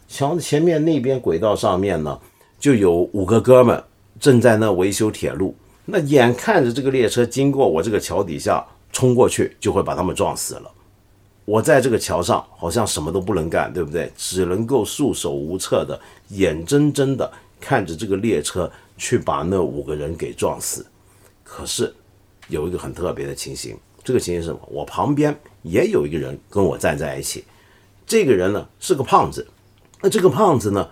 [0.09, 2.19] 桥的前面那边轨道上面呢，
[2.59, 3.81] 就有五个哥们
[4.19, 5.55] 正在那维修铁路。
[5.85, 10.69] 那眼看着这个列车经过我这个桥底下冲过去，就会把他们撞死了。
[11.45, 14.11] 我在这个桥上好像什么都不能干，对不对？
[14.17, 15.99] 只能够束手无策的，
[16.31, 20.85] 眼睁睁的看着这个列车去把那五个人给撞死。
[21.45, 21.95] 可是
[22.49, 23.79] 有一个很特别的情形。
[24.05, 24.61] 这个情形是什么？
[24.71, 27.45] 我旁边也有一个人跟我站在一起，
[28.07, 29.47] 这个人呢是个胖子，
[30.01, 30.89] 那这个胖子呢，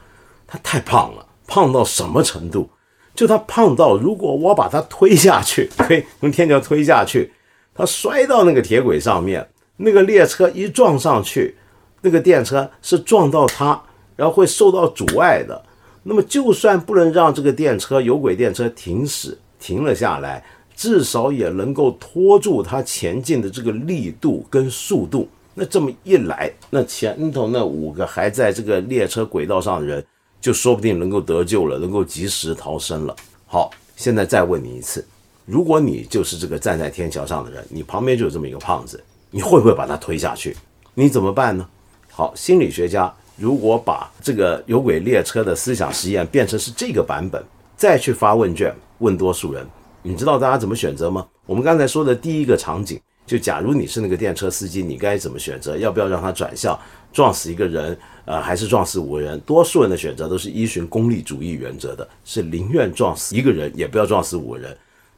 [0.46, 2.70] 他太胖了，胖到什么程度？
[3.14, 7.33] 就他胖到，如果我把他推下去，推从天桥推下去，
[7.75, 9.46] 他摔到那个铁轨上面，
[9.77, 11.57] 那个列车一撞上去，
[12.03, 13.83] 那个电车是撞到他，
[14.16, 15.61] 然后会受到阻碍的。
[16.05, 20.42] 那么就算不能让这个电车有轨电车停驶，停了下来。
[20.81, 25.29] 至少也能够拖住它前进的这个力度跟速度。
[25.53, 30.03] 那这么一来，那前头那五个还在这个列车轨道上的人，
[30.40, 33.14] 就说不定能够得救了，能够及时逃生了。
[33.47, 35.07] 好，现在再问你一次：
[35.45, 38.99] 如果你就是这个站在天桥上的人，你旁边就有这么一个胖子，
[39.31, 40.57] 你会不会把他推下去？
[40.95, 41.69] 你怎么办呢？
[42.11, 47.45] 好，心理学家如果把这个有轨列车的思想实验变成是这个版本，
[47.77, 49.66] 再去发问卷问多数人。
[50.03, 51.27] 你知道大家怎么选择吗？
[51.47, 55.77] 我们刚才说的第一个场景，就假如你是那个电车司机，你该怎么选择？
[55.77, 56.79] 要不要让他转向
[57.13, 57.97] 撞死一个人？
[58.25, 59.39] 呃，还是撞死五个人？
[59.41, 64.77] 多数人的选择都是依循功利主义原则的，是宁愿撞死一个人，也不要撞死五个人。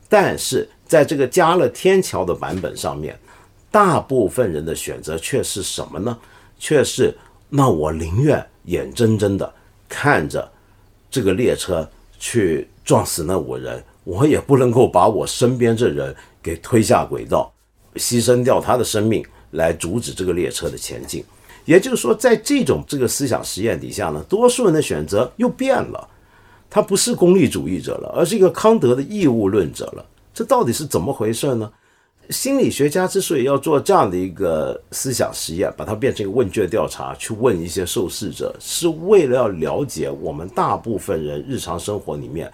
[0.09, 3.19] 但是在这个加了天桥的版本上面，
[3.71, 6.19] 大部分人的选择却是什么呢？
[6.59, 7.15] 却是
[7.49, 9.53] 那我宁愿眼睁睁的
[9.89, 10.51] 看着
[11.11, 13.83] 这个列车去撞死那五人。
[14.05, 17.53] 我也不能够把我身边这人给推下轨道，
[17.97, 21.25] 牺牲掉他的生命来阻止这个列车的前进。
[21.65, 26.09] 也就是说，在这种这个思想实验底下呢，多数人的选择又变了，
[26.69, 30.05] 他不是功利主义者了，而是一个康德的义务论者了。
[30.35, 31.71] 这到底是怎么回事呢？
[32.31, 42.51] 心理学家之所以要做这样的一个思想实验，把它变成一个问卷调查，去问一些受试者，是为了要了解我们大部分人日常生活里面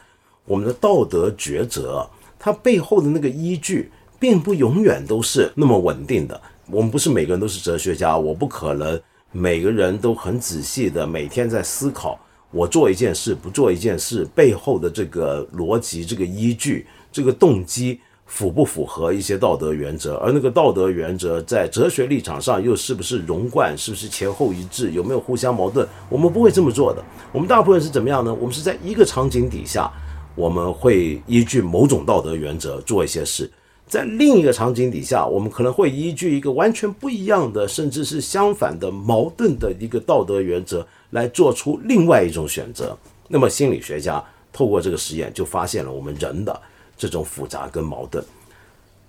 [0.49, 2.09] 我们的道德抉择，
[2.39, 6.41] 它背后的那个依据，并不永远都是那么稳定的。
[6.71, 8.99] 我们不是每个人都是哲学家，我不可能
[9.31, 12.19] 每个人都很仔细的每天在思考，
[12.51, 18.01] 我做一件事不做一件事背后的这个逻辑、这个依据、这个动机。
[18.31, 20.17] 符不符合一些道德原则？
[20.17, 23.75] 而那个道德原则在哲学立场上又是不是融贯？
[23.75, 24.91] 是不是前后一致？
[24.91, 25.89] 有没有互相矛盾？
[26.11, 27.03] 我们不会这么做的。
[27.33, 28.35] 我们大部分是怎么样呢？
[28.35, 29.91] 我们是在一个场景底下，
[30.39, 33.45] 我们会依据某种道德原则做一些事；
[33.89, 42.97] 在另一个场景底下，我们可能会依据一个完全不一样的，甚至是相反的、矛盾的一个道德原则来做出另外一种选择。
[43.27, 46.61] 那么心理学家透过这个实验就发现了我们人的。
[47.01, 48.21] 这种复杂跟矛盾，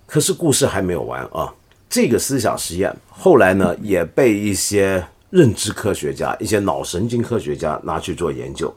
[0.06, 1.52] 可是故事还没有完啊！
[1.88, 8.72] 这个思想实验后来呢，也被一些认知科学家、一些脑神经科学家拿去做研究。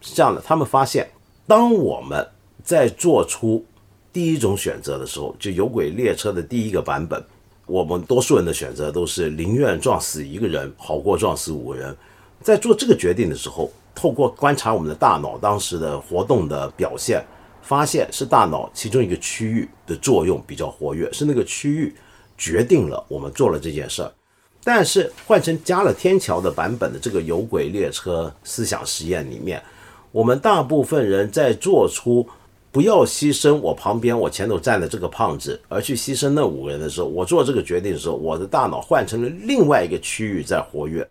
[0.00, 1.10] 是这样的，他们发现，
[1.46, 2.26] 当我们
[2.62, 3.64] 在做出
[4.12, 7.22] 第一种选择的时候，就有轨列车的第一个版本，
[7.66, 11.96] 我们多数人的选择都是宁愿撞死一个人，好过撞死五个人。
[12.40, 17.24] 在做这个决定的时候，透过观察我们的大脑当时的活动的表现。
[17.66, 21.94] 发现是大脑其中一个区域的作用比较活跃，是那个区域
[22.36, 24.12] 决定了我们做了这件事儿。
[24.62, 29.62] 但是换成加了天桥的版本的这个有轨列车思想实验里面，
[30.14, 32.24] 我们大部分人在做出
[32.70, 41.04] 不要牺牲我旁边我前头站的这个胖子，而去牺牲那五个人的时候，我做这个决定的时候，我的大脑换成了另外一个区域在活跃。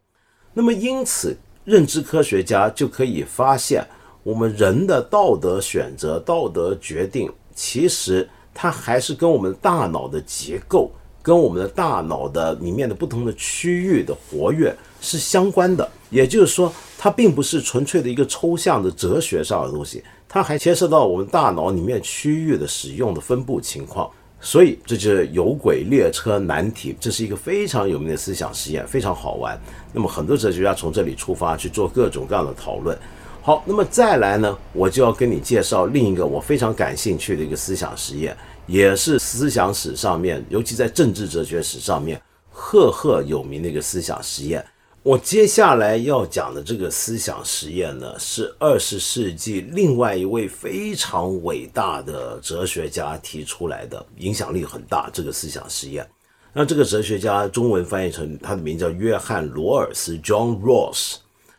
[0.53, 1.35] 那么因此，
[1.65, 3.85] 认知科学家就可以发现。
[4.23, 10.89] 我们人的道德选择、道德决定，其实它还是跟我们大脑的结构、
[11.21, 15.87] 跟我们的大脑的里面的不同的区域的活跃是相关的。
[16.09, 24.09] 也就是说，它并不是纯粹的一个抽象的哲学上的东西，它还牵涉到我们大脑里面区域的使用的分布情况。
[24.39, 29.57] 所以，这就是有轨列车难题，这是一个非常有名的思想实验，非常好玩。
[29.93, 32.97] 那么，很多哲学家从这里出发去做各种各样的讨论。
[33.41, 38.35] 好，那么再来呢，我就要跟你介绍另一个我非常感兴趣的一个思想实验，
[38.67, 44.63] 也是思想史上面，尤其在政治哲学史上面赫赫有名的一个思想实验。
[45.03, 55.09] 我接下来要讲的这个思想实验呢，是二十世纪另外一位非常伟大的哲学家提出来的，影响力很大。
[55.11, 56.09] 这个思想实验，
[56.53, 61.15] 那这个哲学家中文翻译成他的名叫约翰罗尔斯 （John Rawls）。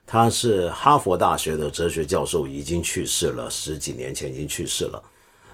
[0.06, 5.02] 他是哈佛大学的哲学教授，已经去世了，十几年前已经去世了。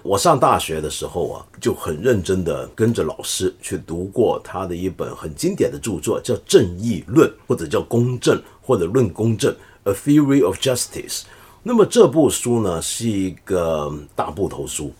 [0.03, 11.21] 我上大学的时候啊，就很认真的跟着老师去读过他的一本很经典的著作，叫《正义论》或者叫《公正》或者《论公正》（A Theory of Justice）。
[11.63, 14.91] 那么这部书呢，是一个大部头书。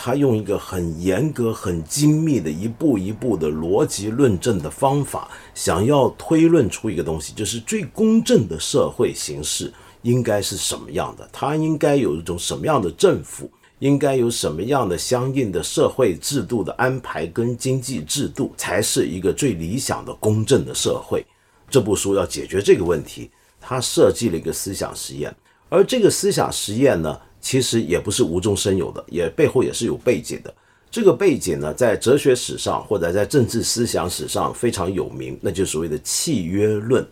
[0.00, 11.28] 他用一个很严格、很精密的一步一步的逻辑论证的方法，想要推论出一个东西，就是最公正的社会形式应该是什么样的？
[11.32, 13.50] 它应该有一种什么样的政府？
[13.80, 21.24] 应该有什么样的相应的社会制度的安排跟经济制度，才是一个最理想的公正的社会？
[21.70, 25.34] 这部书要解决这个问题，他设计了一个思想实验，
[25.68, 27.18] 而这个思想实验呢？
[27.40, 30.52] 其实也不是无中生有的，也背后也是有背景的。
[30.90, 37.06] 这个背景呢，在哲学史上或者在政治思想史上非常有名，那就是所谓的契约论。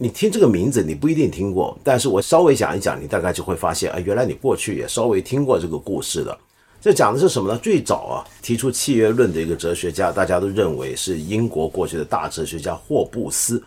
[0.00, 6.38] 你听这个名字，你不一定听过，但是我稍微讲一讲，你大概就会发现，啊，原来你过去也稍微听过这个故事的。
[6.80, 7.58] 这讲的是什么呢？
[7.58, 13.60] 最早啊，提出契约论的一个哲学家，大家都认为是英国过去的大哲学家霍布斯。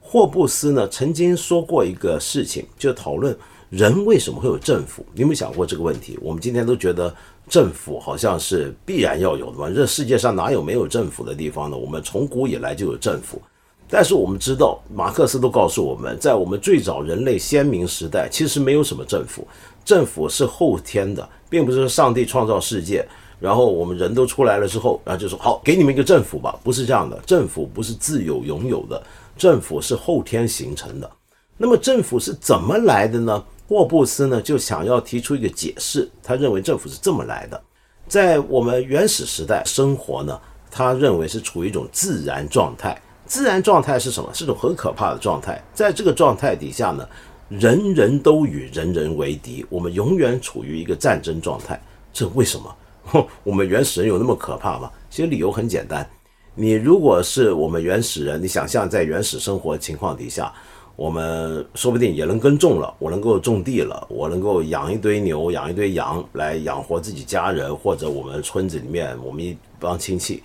[0.00, 3.36] 霍布斯呢，曾经说过一个事情，就讨论。
[3.68, 5.04] 人为什么会有政府？
[5.12, 6.16] 你有没有想过这个问题？
[6.22, 7.12] 我们今天都觉得
[7.48, 9.68] 政府好像是必然要有的嘛？
[9.68, 11.76] 这世界上哪有没有政府的地方呢？
[11.76, 13.42] 我们从古以来就有政府，
[13.88, 19.46] 但是我们知道，马克思都告诉我们在我们最早人类先民时代，其实没有什么政府，
[19.84, 23.06] 政府是后天的，并不是上帝创造世界，
[23.38, 29.00] 然后我们人都出来了之后，然后就说好，给你们一个政府吧，不是这样的，政府不是自有拥有的，
[29.36, 31.10] 政府是后天形成的。
[31.56, 33.44] 那么政府是怎么来的呢？
[33.68, 37.62] 霍布斯呢就想要提出一个解释，他认为政府是这么来的，
[38.08, 40.38] 在我们原始时代生活呢，
[40.70, 43.00] 他认为是处于一种自然状态。
[43.26, 44.30] 自然状态是什么？
[44.34, 45.62] 是种很可怕的状态。
[45.72, 47.08] 在这个状态底下呢，
[47.48, 51.80] 人人都与人人为敌，我们永远处于一个战争状态。
[52.12, 53.26] 这为什么？
[53.44, 54.90] 我们原始人有那么可怕吗？
[55.10, 56.08] 其实理由很简单。
[56.54, 60.52] 你如果是我们原始人，你想象在原始生活情况底下，
[60.96, 70.42] 我们说不定也能耕种了，我能够种地了，我能够养一堆牛、养一堆羊来养活自己家人，或者我们村子里面我们一帮亲戚。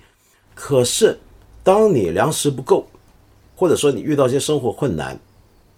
[0.54, 1.16] 可是，
[1.70, 2.84] 当你粮食不够，
[3.54, 5.16] 或者说你遇到一些生活困难，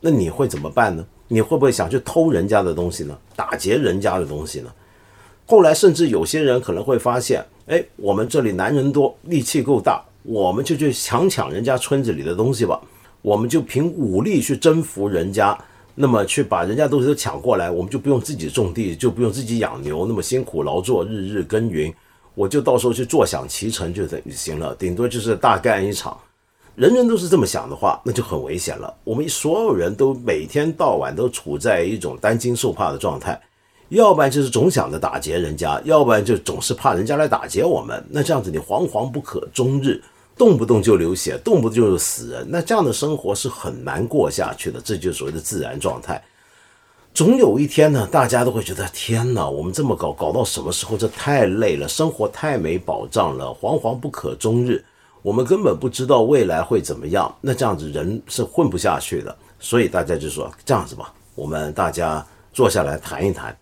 [0.00, 1.04] 那你会怎么办呢？
[1.28, 3.14] 你会不会想去偷人家的东西呢？
[3.36, 4.72] 打劫人家的东西呢？
[5.44, 10.02] 后来甚至有些人可能会发现，哎，我们这里男人多，力气够大。
[10.22, 12.80] 我们就去强抢人家村子里的东西吧，
[13.20, 15.58] 我们就凭武力去征服人家，
[15.94, 21.92] 那么去把人家东西都抢过来，我们就不用自己种地，就不用自己养牛，那么辛苦劳作，日日耕耘，
[22.34, 26.16] 我就到时候去坐享其成就行了，顶多就是大干一场。
[26.74, 28.94] 人人都是这么想的话，那就很危险了。
[29.04, 33.38] 我们所有人都每天到晚都处在一种担惊受怕的状态，
[33.90, 38.02] 要不然就是总想着打劫人家，要不然就总是怕人家来打劫我们。
[38.08, 40.02] 那这样子你惶惶不可终日。
[40.34, 44.80] 动不动就流血，动不动就死人，那这样的生活是很难过下去的。
[44.80, 46.20] 这就是所谓的自然状态。
[47.14, 50.96] 总有一天呢，大家都会觉得天哪，我们这么搞，搞到什么时候？
[50.96, 54.82] 这太累了，生活太没保障了，惶惶不可终日。
[55.20, 59.36] 我们根本不知道未来会怎么样，那这样子人是混不下去的。
[59.60, 63.54] 所以大家就说这样子吧，我们大家坐下来谈一谈，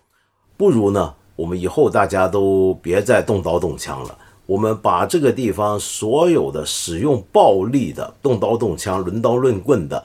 [0.55, 4.17] 不如呢，我们以后大家都别再动刀动枪了。
[4.45, 10.01] 我们把这个地方所有的使用暴力的、动刀动枪、抡刀论棍的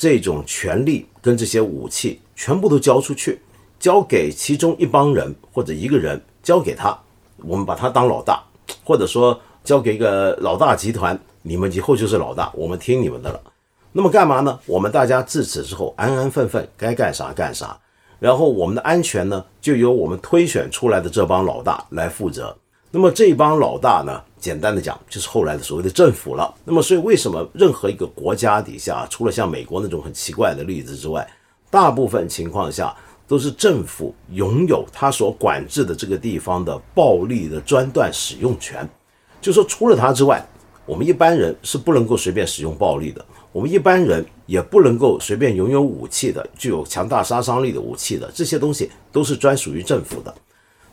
[0.00, 3.38] 这种权力跟这些武器全部都交出去，
[3.78, 6.98] 交给其中一帮人或者一个人，交给他，
[7.44, 8.42] 我们把他当老大，
[8.82, 13.38] 或者说交给一个老大集团，你们以后就是老大，我们听你们的了。
[13.92, 14.58] 那么干嘛呢？
[14.64, 17.78] 我们大家自此之后安安分分，该干啥干啥，
[18.18, 22.56] 然后我们的安全呢，就由我们推选出来的这帮老大来负责。
[22.90, 24.20] 那么这帮老大呢？
[24.40, 26.52] 简单的讲，就是后来的所谓的政府了。
[26.64, 31.28] 那么，所以为什么任何一个国家底下，除了像美国那种很奇怪的例子之外，
[31.70, 32.96] 大部分情况下
[33.28, 38.88] 都是政府拥有他所管制的这个地方的暴力的专断使用权。
[39.42, 40.42] 就说除了他之外，
[40.86, 43.22] 我们一般人是不能够随便使用暴力的，
[43.52, 50.34] 我们一般人也不能够随便拥有武器的，具有强大杀伤力的武器的，这些东西都是专属于政府的。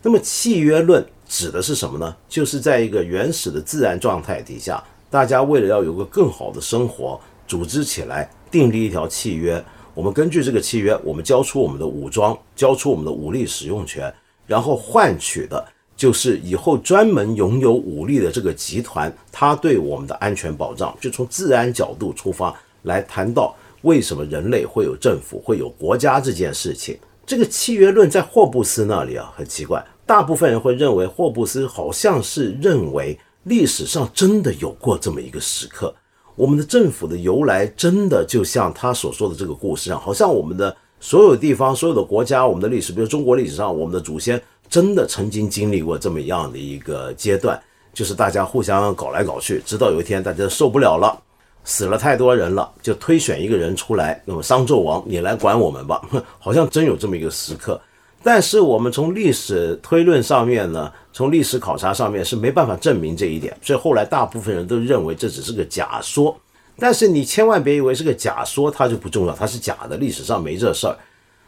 [0.01, 1.03] 那么契约论。
[1.27, 2.15] 指的是什么呢？
[2.27, 9.63] 就是在一个原始的自然状态底下，大家为了要有个更好的生活，组织起来订立一条契约。
[9.93, 14.13] 我们根据这个契约，我们交出我们的武装，交出我们的武力使用权，
[14.45, 15.65] 然后换取的
[15.95, 20.95] 就是以后专门拥有武力的这个集团，它对我们的安全保障。
[21.01, 26.97] 就从自然角度出发来谈到为什么人类会有政府、会有国家这件事情。
[27.25, 29.83] 这个契约论在霍布斯那里啊，很奇怪。
[30.07, 35.93] 大部分人会认为，霍布斯好像是认为历史上真的有过这么一个时刻，
[36.33, 47.61] 我们的政府的由来真的就像他所说的这个故事上，好像我们的所有地方、所有的国家，我们的历史，比如中国历史上，我们的祖先真的曾经经历过这么样的一个阶段，
[47.93, 51.21] 就是大家互相搞来搞去，直到有一天大家受不了了，
[51.65, 56.01] 死了太多人了，就推选一个人出来，那么商纣王，你来管我们吧，
[56.39, 57.79] 好像真有这么一个时刻。
[58.23, 66.37] 但是我们从历史推论上面呢，从历史考察上面是没办法证明这一点，所以后来大部分人都认为这只是个假说。
[66.77, 70.97] 但是你千万别以为是个假说，它就不重要，它是假的，历史上没这事儿。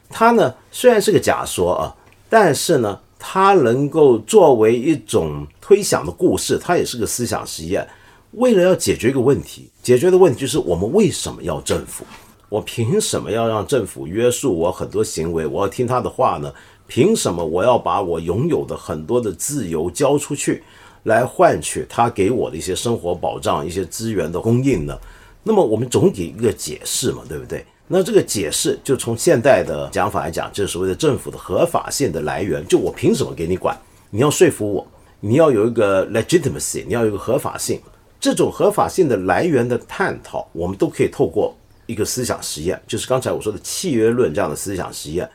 [0.10, 1.94] 它呢虽然是个假说啊，
[2.30, 7.86] 但是呢它能够作为一种推想的故事，它也是个思想实验。
[8.32, 12.06] 为了要解决一个问题，解决的问题就是我们为什么要政府？
[12.50, 15.46] 我凭什么要让政府约束我很多行为？
[15.46, 16.52] 我要听他的话呢？
[16.88, 20.64] 凭什么我要把我拥有的很多的自由交出去，
[21.04, 24.98] 来换取他给我的一些生活保障、一些资源的供应呢？
[25.44, 27.64] 那么我们总得一个解释嘛，对不对？
[27.88, 32.68] 那这个解释就从现代的讲法来讲，就是所谓的政府的合法性的来源。
[32.68, 33.78] 就我凭什么给你管？
[34.10, 34.88] 你要说服我，
[35.20, 37.80] 你要有一个 legitimacy，你要有一个合法性。
[38.20, 41.56] 这种合法性的来源的探讨，我们都可以透过。
[41.90, 45.28] 一个思想实验，就是刚才我说的契约论这样的思想实验，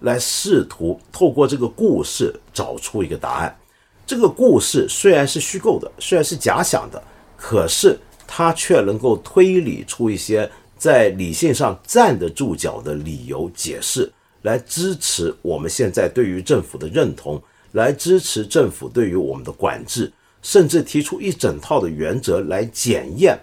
[0.00, 3.58] 来试图透过这个故事找出一个答案。
[4.06, 7.02] 这个故事虽然是虚构的，虽然是假想的，
[7.34, 23.38] 可是它却能够推理出一些在理性上站得住脚的理由解释，来支持我们现在对于政府的认同，来支持政府对于我们的管制，甚至提出一整套的原则来检验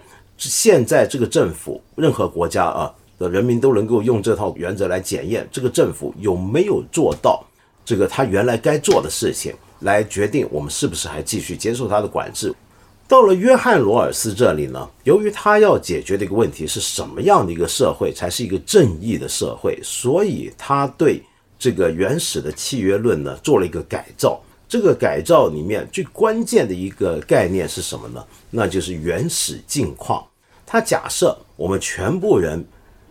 [0.47, 7.43] 现在这个政府，任何国家啊的人民都能够用这套原则来检验这个政府有没有做到
[7.83, 12.53] 这个他原来该做的事情，来决定我们是不是还继续接受他的管制。
[13.07, 21.21] 到了约翰罗尔斯这里呢，由于他要解决的一个问题是什么样的一个社会才是一个正义的社会，所以他对
[21.57, 24.39] 这个原始的契约论呢做了一个改造。
[24.67, 28.23] 这个改造里面最关键的一个概念是什么呢？
[28.51, 30.23] 那就是原始境况。
[30.72, 32.63] 他假设我们全部人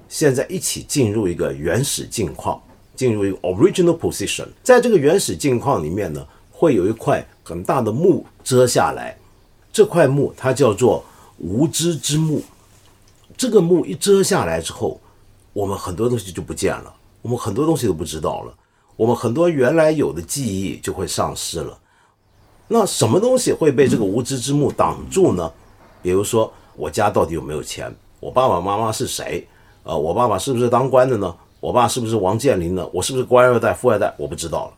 [0.09, 2.63] 现在一起进入一个原始境况，
[2.95, 9.19] 进入一个 original position，在这个原始境况里面呢，会有一块很大的幕遮下来。
[9.73, 11.05] 这块幕它叫做
[11.39, 12.41] 无知之幕，
[13.37, 15.01] 这个幕一遮下来之后，
[15.53, 18.55] 我们很多东西就不见了，我们很多东西都不知道了，
[18.95, 21.77] 我们很多原来有的记忆就会丧失了。
[22.69, 25.53] 那什么东西会被这个无知之幕挡住呢？
[26.01, 27.95] 比如说，我家到底有没有钱？
[28.21, 29.47] 我爸爸妈妈是谁？
[29.83, 31.35] 呃，我爸爸是不是当官的呢？
[31.61, 32.89] 我爸是不是王健林呢？
[32.93, 34.15] 我是不是官二代、富二代？
[34.17, 34.75] 我不知道了。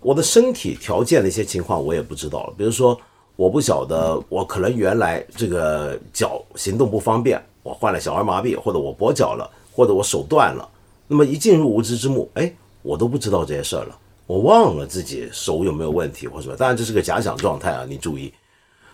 [0.00, 2.98] 我的身体条件的一些情况我也不知道了，比如说。
[3.34, 10.68] 我不晓得，我可能原来这个脚行动不方便，我患了小儿麻痹，或者我跛脚了，或者我手断了。
[11.08, 16.56] 那么一进入无知之幕，哎，我都不知道这些事儿了，我忘了自己手有没有问题或者什么。
[16.56, 18.30] 当然这是个假想状态啊，你注意。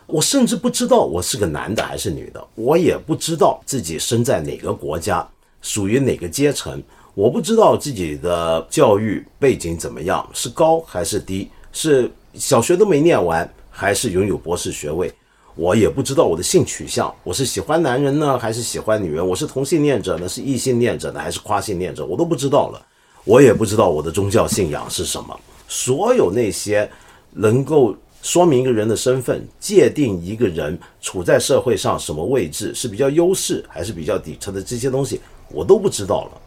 [0.08, 5.24] 我甚至不知道我是个男的还是女的，我也不知道自己生在哪个国家，
[5.62, 6.82] 属于哪个阶层，
[7.14, 13.48] 我不知道自己的教育背景怎么样，是高还是低，是小学都没念完。
[13.70, 15.08] 还是拥有博士学位，
[15.54, 19.24] 我也不知道我的性取向，我是喜欢男人呢，还是喜欢女人？
[19.24, 22.04] 我是同性恋者呢，是异性恋者呢，还是跨性恋者？
[22.04, 22.86] 我都不知道了。
[23.22, 25.38] 我也不知道我的宗教信仰是什么。
[25.68, 26.90] 所有那些
[27.30, 36.40] 能够说明一个人的身份、界定一个人处在社会上什么位置，是比较优势还是比较底层的这些东西，我都不知道了。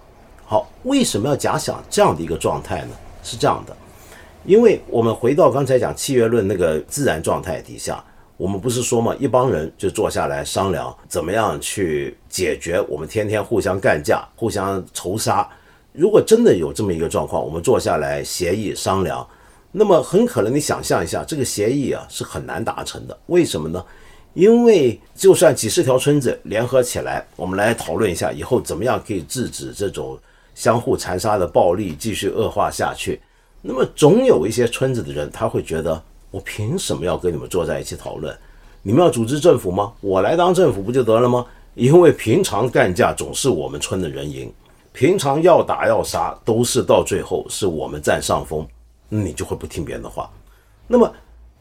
[0.46, 2.92] 好，为什么要假想这样的一个状态呢？
[3.24, 3.76] 是这样的。
[4.46, 8.04] 因为我们回到刚才讲契约论那个自然状态底下，
[8.38, 15.48] 我们不是说嘛，一帮人就坐下来商量怎么样去解决我们天天互相干架、互相仇杀。
[15.94, 19.26] 如果真的有这么一个状况，我们坐下来协议商量，
[19.72, 23.18] 那么很可能你想象一下，这个协议啊是很难达成的。
[23.28, 23.84] 为什么呢？
[24.34, 30.18] 因为就算几十条村子联合起来，我们来讨论一下以后怎么样可以制止这种
[30.56, 33.22] 相互残杀的暴力继续恶化下去。
[33.62, 36.02] 那么总有一些村子的人，他会觉得
[36.32, 38.36] 我凭什么要跟你们坐在一起讨论？
[38.82, 39.94] 你们要组织政府吗？
[40.02, 41.46] 我来当政府不就得了吗？
[41.76, 44.52] 因为平常干架总是我们村的人赢，
[44.92, 48.68] 平常要打要杀都是到最后是我们占上风，
[49.14, 50.30] 你就会不听别人的话。
[50.88, 51.14] 那么，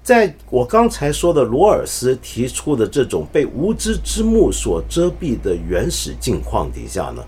[0.02, 7.22] 在我刚才说的罗尔斯提出的这种被无知之幕所遮蔽的原始境况底下呢，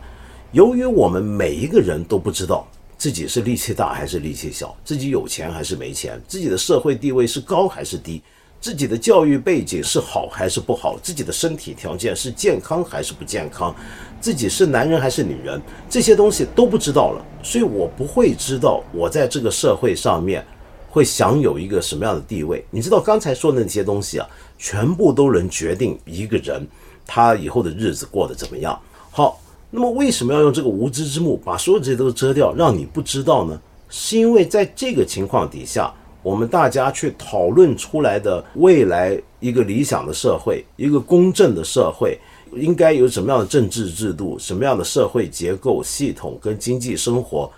[0.53, 2.67] 由于我们每一个人都不知道。
[2.99, 4.77] 自己是力气大还是力气小？
[4.85, 6.23] 自己有钱还是没钱？
[6.29, 8.23] 自己的社会地位是高还是低？
[8.63, 10.97] 自己的教育背景是好还是不好？
[11.03, 13.75] 自己的身体条件是健康还是不健康？
[14.21, 15.61] 自己是男人还是女人？
[15.91, 20.47] 这些东西都不知道了，所以我不会知道我在这个社会上面
[20.89, 22.65] 会享有一个什么样的地位。
[22.71, 26.65] 你知道刚才说的那些东西啊，全部都能决定一个人
[27.05, 28.81] 他以后的日子过得怎么样。
[29.11, 29.39] 好。
[29.75, 33.59] 那么为什么要用这个无知之幕把所有这些都遮掉，让你不知道呢？
[33.89, 35.91] 是因为在这个情况底下，
[36.23, 42.19] 我们大家去讨论出来的未来一个理想的社会，一个公正的社会，
[42.55, 47.51] 应该有什么样的政治制度，什么样的社会结构系统跟经济生活，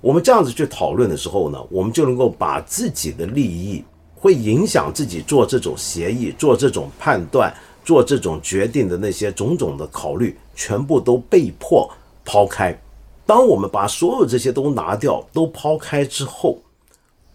[0.00, 3.84] 我们这样子去讨论的时候呢，我们就能够把自己的利益
[4.14, 7.52] 会影响自己做这种协议、做这种判断。
[7.82, 11.90] 做这种决定的那些种种的考虑，全部都被迫
[12.26, 12.78] 抛开。
[13.24, 16.58] 当我们把所有这些都拿掉、都抛开之后，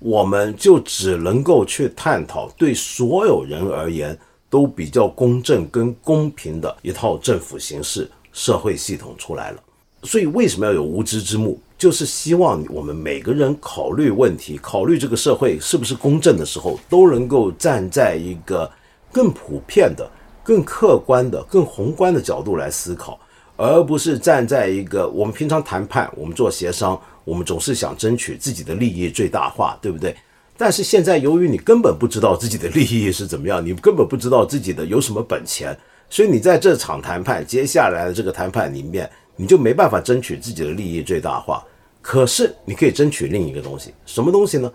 [0.06, 4.16] 我们就只能够去探讨对所有人而言
[4.52, 9.60] 都比较公正跟公平的一套政府形式、社会系统出来了。
[10.04, 11.60] 所以，为什么要有无知之幕？
[11.76, 18.72] 就是希望我们每个人考虑问题、考虑这个社会是不是公正的时候，都能够站在一个
[19.12, 20.08] 更普遍的。
[20.44, 23.20] 更客观的、更宏观的角度来思考，
[23.58, 30.16] 而不是站在一个我们平常谈判、我们做协商，我们总是想争取自己的利益最大化，对不对？
[30.58, 35.78] 但是现在由于你根本不知道自己的利益是怎么样，你根本不知道自己的有什么本钱，
[36.10, 41.64] 所以你在这场谈判、接下来的这个谈判里面，你就没办法争取自己的利益最大化。
[42.02, 44.72] 可是你可以争取另一个东西，什么东西呢？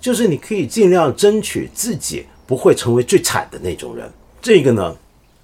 [0.00, 4.06] 就是你可以尽量争取自己不会成为最惨的那种人。
[4.42, 4.94] 这个呢，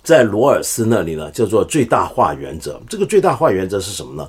[0.03, 2.81] 在罗尔斯那里呢叫做最大化原则。
[2.89, 4.29] 这个最大化原则是什么呢？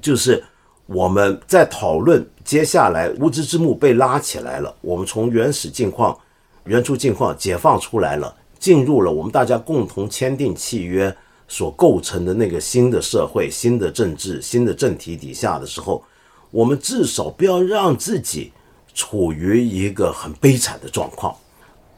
[0.00, 0.42] 就是
[0.86, 6.16] 我们在讨论接下来无知之幕被拉起来了，我们从原始境况、
[6.64, 11.14] 原初境况解放出来了，进入了我们大家共同签订契约
[11.48, 16.02] 所构成的那个新的社会、新的政治、新的政体底下的时候，
[16.50, 18.52] 我们至少不要让自己。
[18.92, 21.34] 处于一个很悲惨的状况。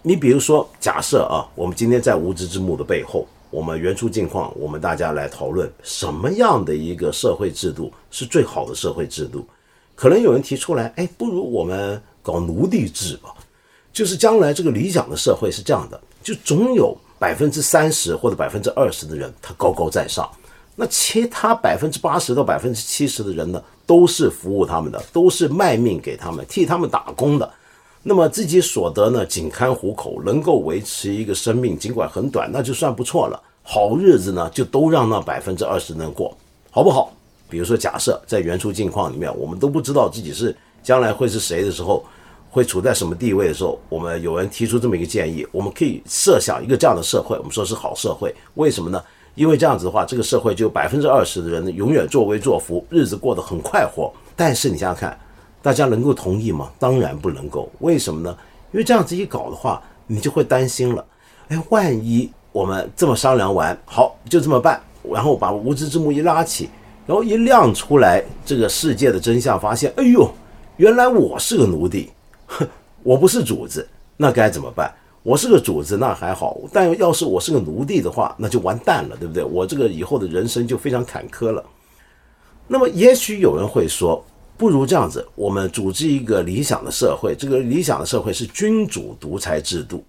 [0.05, 9.46] 你比如说，假设啊，我们今天在无知之幕的背后，我们原初境况，我们大家来讨论什么样的一个社会制度是最好的社会制度。
[9.94, 13.32] 可能有人提出来，哎，不如我们搞奴隶制吧。
[13.92, 20.28] 就是将来这个理想的社会是这样的，就总有百分之三十或者百分之二十的人他高高在上。
[20.74, 27.48] 那其他百分之八十到百分之七十的人呢，都是服务他们的，都是卖命给他们，替他们打工的。
[28.03, 33.40] 那么自己所得呢，仅堪糊口，能够维持一个生命，尽管很短，那就算不错了。
[33.62, 36.36] 好日子呢，就都让那百分之二十人过，
[36.70, 37.12] 好不好？
[37.48, 42.05] 比如说，假设在原初境况里面，我们都不知道自己是将来会是谁的时候，
[42.50, 49.00] 会处在什么地位的时候，我们有人提出这么一个建议，我们可以设想一个这样的社会，我们说是好社会，为什么呢？
[49.34, 54.12] 因为这样子的话，这个社会就百分之二十的人永远作威作福，日子过得很快活。
[54.34, 55.18] 但是你想想看，
[55.62, 56.70] 大家能够同意吗？
[56.78, 57.70] 当然不能够。
[57.78, 58.36] 为什么呢？
[58.72, 61.04] 因为这样子一搞的话，你就会担心了。
[61.48, 66.68] 哎，万一我们这么商量完，好，就这么办，然后把无知之幕一拉起，
[67.06, 70.28] 然后一亮出来，这个世界的真相发现，哎呦，
[70.78, 72.10] 原来我是个奴隶，
[72.46, 72.66] 哼，
[73.02, 73.86] 我不是主子，
[74.16, 74.92] 那该怎么办？
[75.22, 79.44] 我是个主子，那还好；但要是我是个奴隶的话，那就完蛋了，对不对？
[79.44, 81.64] 我这个以后的人生就非常坎坷了。
[82.66, 84.24] 那么，也许有人会说，
[84.62, 87.34] 不如这样子，我们组织一个理想的社会。
[87.34, 90.04] 这个理想的社会是君主独裁制度。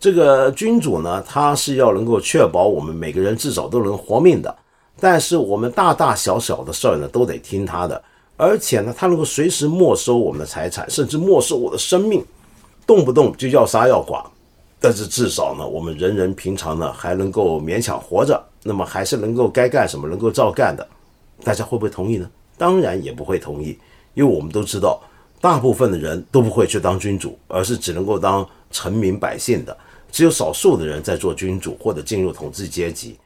[0.00, 4.52] 这个君主呢，他是要能够确保我们每个人至少都能活命的。
[4.98, 8.02] 但是，我们大大小小的事儿呢，都得听他的。
[8.36, 12.24] 而且呢，他能够随时没收我们的财产，甚至没收我的生命，
[12.84, 14.28] 动不动就要杀要剐。
[14.80, 20.84] 但是至少呢，我们人人平常呢还能够勉强活着，那么还是能够该干什么能够照干的，
[21.44, 22.28] 大家会不会同意呢？
[22.58, 23.76] 当然也不会同意，
[24.14, 25.00] 因为我们都知道，
[25.40, 29.76] 大部分的人都不会去当君主，而是只能够当臣民百姓的，
[30.10, 33.16] 只有少数的人在做君主或者进入统治阶级。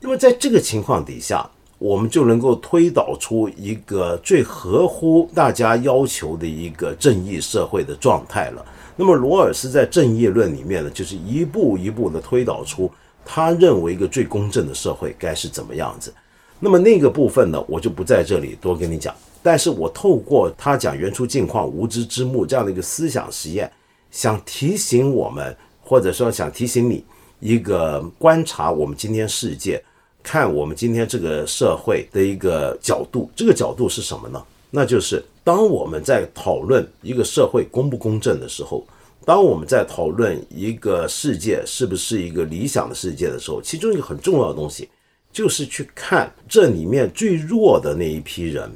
[0.00, 8.64] 那么在这个情况底下，我们就能够推导出一个最合乎大家要求的一个正义社会的状态了。
[8.96, 12.90] 那么罗尔斯在《正义论》里面呢，就是一步一步的推导出
[13.24, 16.12] 他认为一个最公正的社会该是怎么样子。
[16.60, 19.14] 那么那个部分呢，我就不在这里多跟你讲。
[19.42, 23.70] 但是我透过他讲原初境况、无知之幕这样的一个思想实验，
[24.10, 27.04] 想提醒我们，或者说想提醒你
[27.40, 29.82] 一个观察我们今天世界、
[30.22, 33.30] 看我们今天这个社会的一个角度。
[33.34, 34.42] 这个角度是什么呢？
[34.70, 35.22] 那就是。
[35.44, 38.86] 当我们在讨论一个社会公不公正的时候，
[39.24, 44.88] 当我们在讨论一个世界是不是一个理想的世界的时候，其中一个很重要的东西，
[45.32, 48.70] 就是去看这里面最弱的那一批人，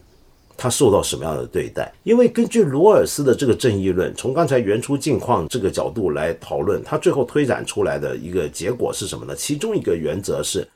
[0.56, 1.92] 他受到什么样的对待。
[2.02, 9.34] 因为根据罗尔斯的这个正义论，从刚才原初境况这个角度来讨论，他最后推展出来的一个结果是什么呢？
[9.34, 10.66] 其中一个原则是，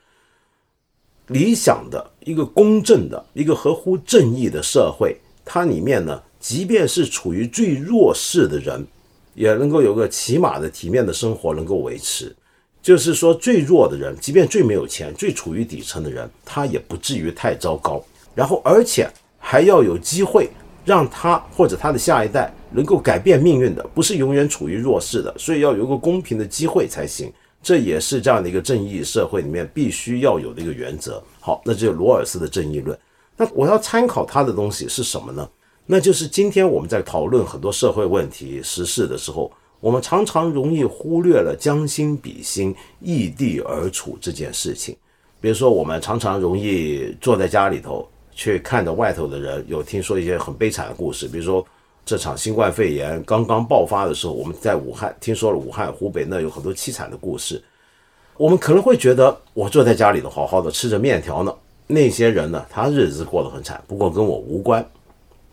[1.28, 5.16] 理想的一个公正的一个合乎正义的社会。
[5.44, 8.86] 它里面呢，即便是处于最弱势的人，
[9.34, 12.34] 也能够有个起码的体面的生活能够维持。
[12.82, 18.02] 就是说，最弱的人，即便最没有钱、最处于底层的人，他也不至于太糟糕。
[18.34, 19.06] 然后，而且
[19.40, 20.48] 还要有机会
[20.84, 25.34] 让他或者他的下一代能够改变命运的，不是永远处于弱势的。
[25.36, 27.32] 所以要有个公平的机会才行。
[27.62, 31.22] 这也是这样的一个正义社会里面必须要有的一个原则。
[31.40, 32.98] 好，那就是罗尔斯的正义论。
[33.36, 35.46] 那我要参考他的东西是什么呢？
[35.84, 44.96] 那就是今天我们在讨论很多社会问题、时事的时候，我们常常容易忽略了将心比心、异地而处这件事情。
[45.38, 48.08] 比如说，我们常常容易坐在家里头，
[48.40, 51.28] 去看着外头的人，有听说一些很悲惨的故事。
[51.28, 51.62] 比如说，
[52.06, 57.62] 这场新冠肺炎刚刚爆发的时候，我们在武汉听说了武汉、湖北那有很多凄惨的故事。
[58.38, 61.54] 我们可能会觉得，我坐在家里头好好的吃着面条呢。
[61.86, 64.82] 那些人呢，他日子过得很惨，不过跟我无关。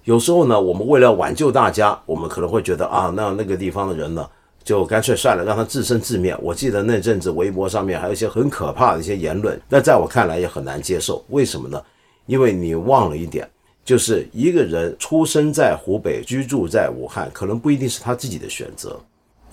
[0.06, 4.26] 有时候呢，我们为了挽救大家，我们可能会觉得啊，那那个地方的人呢，
[4.64, 6.34] 就干脆算了，让他自生自灭。
[6.42, 11.22] 我记得那阵子微博上面还有一些很可怕的一些言论，那在我看来也很难接受。
[11.28, 11.84] 为什么呢？
[12.28, 13.50] 因为你忘了一点，
[13.84, 19.00] 就是一个人出生在湖北，居住在武汉，可能不一定是他自己的选择。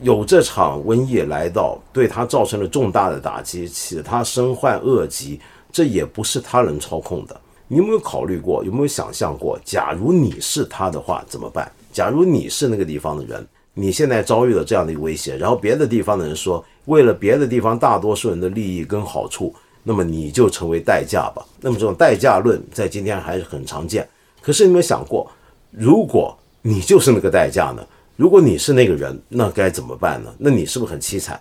[0.03, 5.41] 有这场瘟疫来到，对他造成了重大的打击，使他身患恶疾，
[5.73, 7.41] 这也不是他能操控的。
[7.69, 8.63] 你有没有考虑过？
[8.65, 9.59] 有没有想象过？
[9.65, 11.71] 假如你是他的话，怎么办？
[11.93, 19.55] 假如你是那个地方的人，你现在遭遇了这样的一个威胁，然后别的地方的人说，为了别的地方大多数人的利益跟好处，
[19.85, 21.47] 那么你就成为代价吧。
[21.61, 24.09] 那么这种代价论在今天还是很常见。
[24.43, 25.31] 可是你有没有想过，
[25.71, 27.87] 如果你就是那个代价呢？
[28.17, 30.35] 如果你是那个人，那该怎么办呢？
[30.39, 31.41] 那你是不是很凄惨？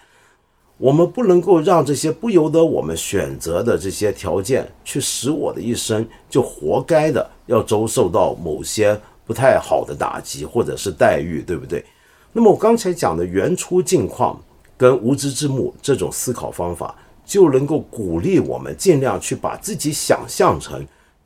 [0.78, 11.86] 我们不能够让这些不由得我们选择的这些条件，去使我的一生就活该的要遭受到某些不太好的打击或者是待遇，对不对？
[12.32, 14.42] 那么我刚才讲的原初境况
[14.76, 20.86] 跟无知之幕这种思考方法，就能够鼓励我们尽量去把自己想象成。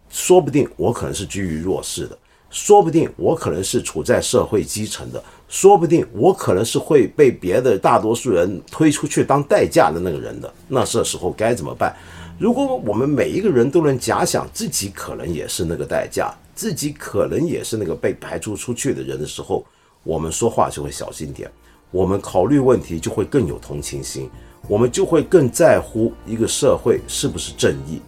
[0.09, 2.17] 说不定我可能是居于弱势的，
[2.49, 10.51] 说不定我可能是处在社会基层的，说不定我可能是会被别的大多数人推出去当代价的那个人的。
[10.69, 11.93] 那这时候该怎么办？
[12.39, 19.65] 如果我们每一个人都能假想自己可能也是那个代价，自己可能也是那个被排除出去的人的时候，
[20.03, 21.51] 我们说话就会小心点，
[21.91, 24.29] 我们考虑问题就会更有同情心，
[24.68, 28.01] 我们就会更在乎一个社会是不是正义。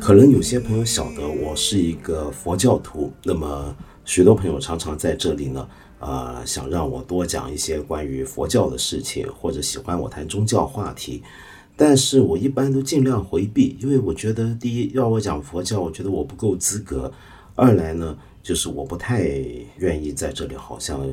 [0.00, 3.74] 可能有些朋友晓得我是一个佛教徒，那么
[4.04, 11.22] 许多朋友常常在这里呢，呃，想让我多讲一些关于佛教的事情，或者喜欢我谈宗教话题。
[11.76, 17.10] 但是我一般都尽量回避，因为我觉得，第一，要我讲佛教，我觉得我不够资格；
[17.56, 19.24] 二来呢，就是我不太
[19.78, 21.04] 愿意在这里好像，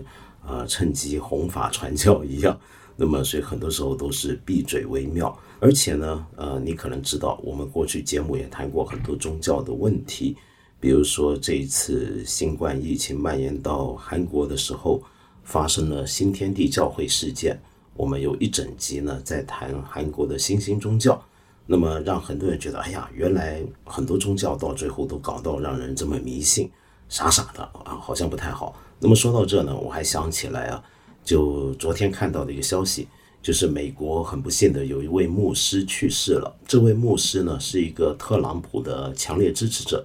[0.45, 2.55] 呃，趁机弘法传教一样。
[2.95, 5.35] 那么，所以很多时候都是闭嘴为妙。
[5.59, 10.35] 而且呢，呃，你可能知道，我们过去节目也谈过很多宗教的问题，
[10.81, 14.99] 比如说这一次新冠疫情蔓延到韩国的时候，
[15.43, 17.61] 发生了新天地教会事件。
[17.93, 21.23] 我们有一整集呢，在谈韩国的新兴宗教，
[21.67, 26.67] 那么让很多人觉得，哎呀，原来很多宗教到最后都搞到让人这么迷信，
[27.09, 28.75] 傻傻的啊，好像不太好。
[28.99, 30.83] 那么说到这呢，我还想起来啊，
[31.23, 33.07] 就昨天看到的一个消息，
[33.39, 36.51] 就是美国很不幸的有一位牧师去世了。
[36.67, 40.03] 这位牧师呢，是一个特朗普的强烈支持者，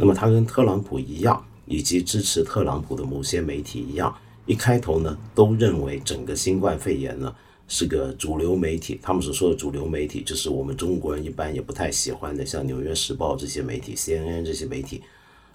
[0.00, 4.14] 那么他跟特朗普一样，以及支持特朗普的某些媒体一样。
[4.46, 7.34] 一开头呢，都认为整个新冠肺炎呢
[7.66, 15.02] 是个主流媒体，他们所说的主流媒体，就是我们中国人一般也不太喜欢的，像《纽约时报》这些媒体、CNN 这些媒体，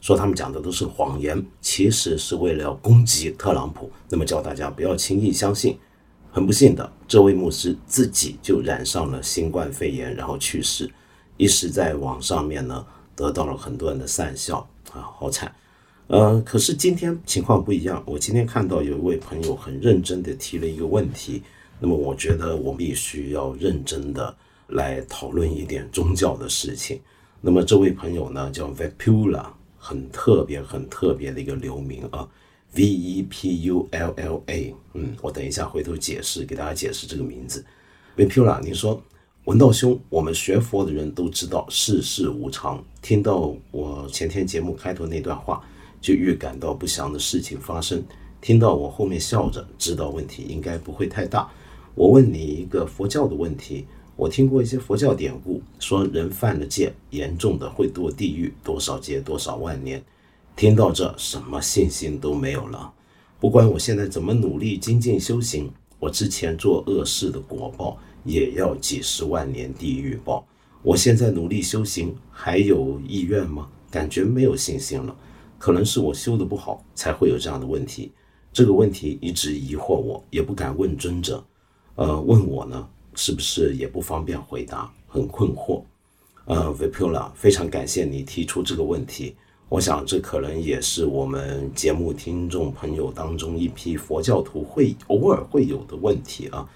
[0.02, 5.78] 说他们讲的都是谎言，其实是为了要攻击特朗普，那么叫大家不要轻易相信。
[6.32, 10.92] 很不幸的，这位牧师自己就染上了新冠肺炎，然后去世，
[11.38, 12.86] 一时在网上面呢
[13.16, 15.54] 得到了很多人的讪笑啊，好惨。
[16.08, 18.04] 呃，可是今天情况不一样。
[18.06, 21.42] 我今天看到有一位朋友很认真的提了一个问题，
[21.80, 24.36] 那么我觉得我必须要认真的
[24.68, 27.00] 来讨论一点宗教的事情。
[27.40, 29.46] 那么这位朋友呢叫 Vepula，
[29.78, 32.28] 很特别很特别的一个流名啊
[32.76, 34.76] ，V E P U L L A。
[34.94, 37.66] 嗯，我等一下回头解释给大家解释这个名字。
[38.18, 39.02] Vepula，您说
[39.46, 42.82] 文道兄，我们学佛的人都知道世事无常。
[43.02, 45.62] 听到我前天节目开头那段话。
[46.04, 48.04] 就预感到不祥的事情发生。
[48.42, 51.50] 听到我后面笑着，知道问题应该不会太大。
[51.96, 53.86] 我问你一个佛教的问题：
[54.18, 60.04] 我听过一些佛教典故，说人犯了戒，严重的会堕地狱，多少劫多少万年。
[60.58, 62.92] 听到这，什么信心都没有了。
[63.40, 70.46] 不管我现在怎么努力精进修行，我之前做恶事的果报也要几十万年地狱报。
[70.82, 73.70] 我现在努力修行，还有意愿吗？
[73.90, 75.16] 感觉没有信心了。
[75.58, 78.12] 可能是我修的不好，才会有这样的问题。
[78.52, 81.44] 这个问题一直疑惑我，也不敢问尊者。
[81.96, 84.92] 呃，问我呢，是不是也不方便回答？
[85.08, 85.84] 很困惑。
[86.46, 89.36] 呃，Vipula，非常感谢你提出这个问题。
[89.70, 96.68] 我想这可能也是我们节目听众朋友当中一批佛教徒会偶尔会有的问题啊。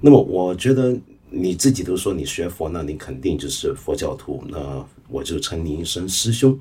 [0.00, 0.96] 那么，我觉得
[1.30, 4.42] 你自己都说你学佛，那你肯定就是佛教徒。
[4.48, 6.58] 那我就称你一声师兄。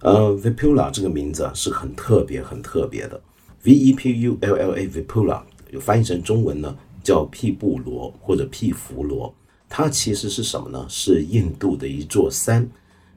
[0.00, 3.20] 呃，Vipula 这个名字是很特别、很特别的
[3.62, 5.42] ，V E P U L L A Vipula，
[5.80, 9.32] 翻译成中文呢叫毗布罗或者毗福罗。
[9.68, 10.84] 它其实是什么呢？
[10.88, 12.68] 是印度的一座山。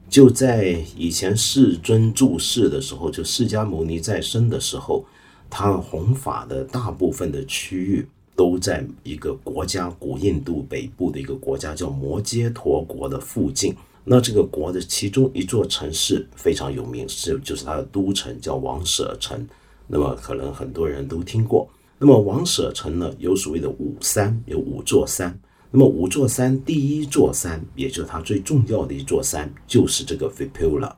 [0.08, 5.04] 就在以前世尊住世的时候，就释迦牟尼在生的时候，
[5.50, 8.06] 他弘法的大部分的区域
[8.36, 13.74] 都在一个国家——古印度北部的一个国家，叫摩揭陀国的附近。
[14.04, 19.44] 那这个国的其中一座城市非常有名，是就是它的都城，叫王舍城。
[19.88, 21.68] 那么可能很多人都听过。
[21.98, 25.36] 那么王舍城呢，有所谓的五山，有五座山。
[25.70, 30.92] 那么五座山，第一座山，也就是它最重要的一座山，就是这个 Vipula。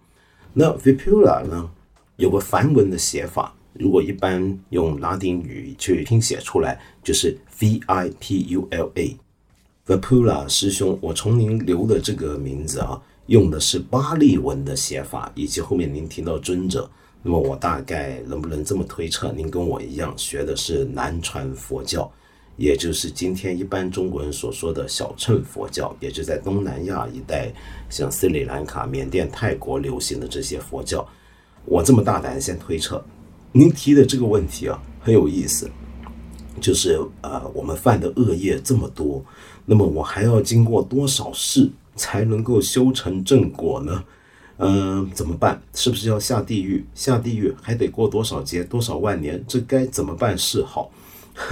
[0.53, 1.71] 那 Vipula 呢，
[2.17, 9.17] 有个梵文的写法，如果一般用拉丁语去拼写出来，就是 V I P U L A。
[9.87, 16.91] Vipula 师兄，我从您留的这个名字啊，用的是巴利文的写法，以及后面您提到尊者，
[17.23, 22.11] 那么我大概能不能这么推测，您跟我一样学的是南传佛教，
[22.57, 27.51] 也就是今天一般中国人所说的小乘佛教，也就在东南亚一带，
[27.89, 31.07] 像斯里兰卡、缅甸、泰国流行的这些佛教。
[31.65, 33.03] 我这么大胆先推测，
[33.53, 35.71] 您提的这个问题啊，很有意思，
[36.61, 39.25] 就是呃，我们犯的恶业这么多。
[39.65, 44.05] 那么我还要经过多少世才能够修成正果呢？
[44.59, 45.61] 嗯，怎么办？
[45.73, 46.85] 是不是要下地狱？
[46.95, 49.43] 下地狱还得过多少劫、多少万年？
[49.47, 50.91] 这该怎么办是好？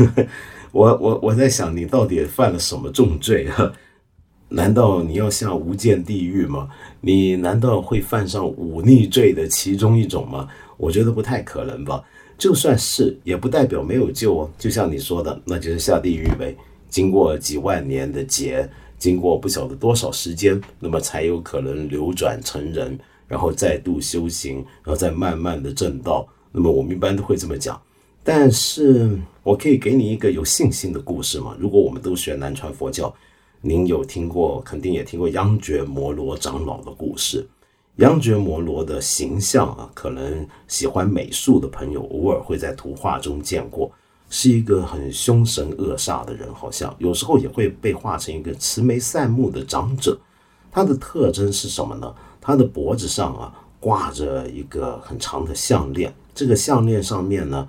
[0.73, 3.73] 我我我在想，你到底犯了什么重罪啊？
[4.49, 6.69] 难道你要下无间地狱吗？
[7.01, 10.49] 你难道会犯上忤逆罪的其中一种吗？
[10.77, 12.03] 我觉得不太可能吧。
[12.39, 14.51] 就算是，也不代表没有救哦。
[14.59, 16.55] 就像你说的，那就是下地狱呗。
[16.91, 18.69] 经过几万年的劫，
[18.99, 26.29] 经过不晓得多少时间，那么才有可能流转成人，然后再度修行，然后再慢慢的正道。
[26.53, 27.81] 那么我们一般都会这么讲。
[28.23, 31.57] 但是我可以给你一个有信心的故事吗？
[31.59, 33.15] 如果我们都学南传佛教，
[33.63, 37.47] 您有听过，肯定也听过央觉摩罗长老的故事。
[37.97, 43.91] 央觉摩罗的形象啊，可能喜欢美术的朋友偶尔会在图画中见过。
[44.29, 50.19] 是一个很凶神恶煞的人，好像有时候也会被画成一个慈眉善目的长者。
[50.71, 52.13] 他的特征是什么呢？
[52.41, 57.67] 他的脖子上啊挂着一个很长的项链，这个项链上面呢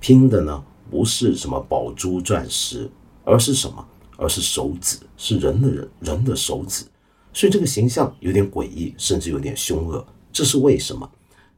[0.00, 2.90] 拼的呢不是什么宝珠钻石，
[3.24, 3.86] 而是什么？
[4.16, 6.84] 而是手指，是人的人人的手指。
[7.32, 10.04] 所以这个形象有点诡异，甚至有点凶恶。
[10.32, 11.08] 这是为什么？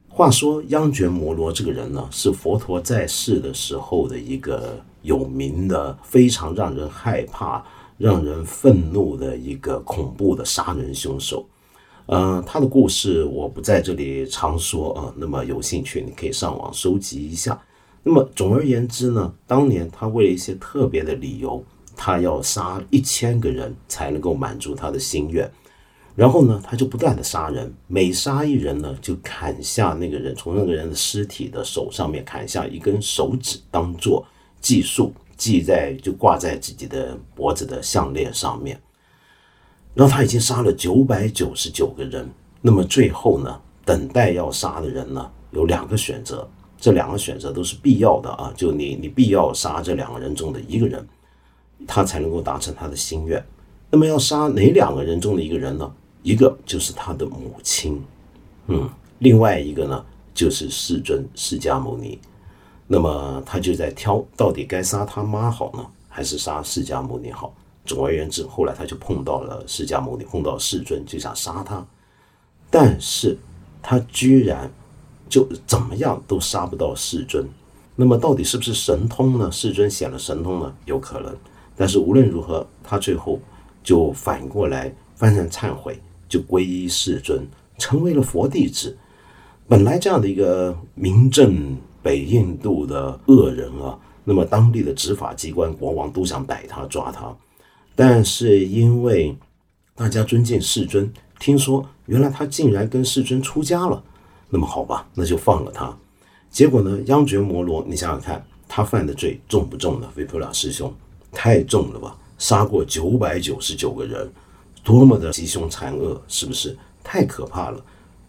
[0.07, 7.65] 话说央觉摩罗这个人呢，是佛陀在世的时候的一个有名的、非常让人害怕、
[7.97, 11.43] 让人愤怒的一个恐怖的杀人凶手。
[12.05, 17.59] 嗯，他的故事我不在这里常说啊，那么有兴趣你可以上网收集一下。
[18.03, 21.63] 那么总而言之呢，当年他为了一些特别的理由，
[21.95, 25.49] 他要杀一千个人才能够满足他的心愿。
[26.15, 34.23] 然后呢，他就不断的杀人，每杀一人呢，就砍下那个人从那个人的尸体的手上面砍下一根手指，当做
[34.61, 38.79] 计数，系在就挂在自己的脖子的项链上面。
[39.95, 42.29] 然后他已经杀了九百九十九个人，
[42.61, 46.47] 那么最后呢，等待要杀的人呢，有两个选择，
[46.79, 51.03] 这两个选择都是必要的啊，就你你必要杀这两个人中的一个人，
[51.87, 53.43] 他才能够达成他的心愿。
[53.89, 55.91] 那么要杀哪两个人中的一个人呢？
[56.23, 58.01] 一个就是他的母亲，
[58.67, 60.03] 嗯，另外一个呢
[60.33, 62.17] 就是世尊释迦牟尼。
[62.87, 67.53] 那么他就在挑，到底该杀他妈好呢，还是杀释迦牟尼好？
[67.85, 71.85] 总而言之，后来他就碰到了释迦牟尼，碰到世尊，就想杀他，
[72.69, 73.37] 但是
[73.81, 74.71] 他居然
[75.27, 77.45] 就怎么样都杀不到世尊。
[77.95, 79.51] 那么到底是不是神通呢？
[79.51, 80.73] 世尊显了神通呢？
[80.85, 81.35] 有可能。
[81.75, 83.39] 但是无论如何，他最后
[83.83, 85.99] 就反过来幡然忏悔。
[86.33, 88.97] 就皈依世尊，成为了佛弟子。
[89.67, 97.31] 本来这样的一个名震北印度的恶人啊，那么当地的执法机关、国王都想逮他、抓他，
[97.95, 99.37] 但是因为
[99.93, 104.03] 大家尊敬世尊，听说原来他竟然跟世尊出家了，
[104.49, 105.95] 那么好吧，那就放了他。
[106.49, 110.09] 结果呢，央觉摩罗，你想想看，他犯的罪重不重呢？
[110.15, 110.91] 维普拉师兄，
[111.31, 112.17] 太重了吧？
[112.39, 114.27] 杀过九百九十九个人。
[114.83, 117.83] 多么的吉凶残恶，是不是太可怕了？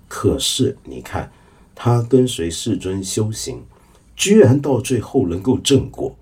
[0.07, 1.31] 可是你看，
[1.75, 3.63] 他跟随世尊修行，
[4.15, 6.15] 居然到最后能够正果，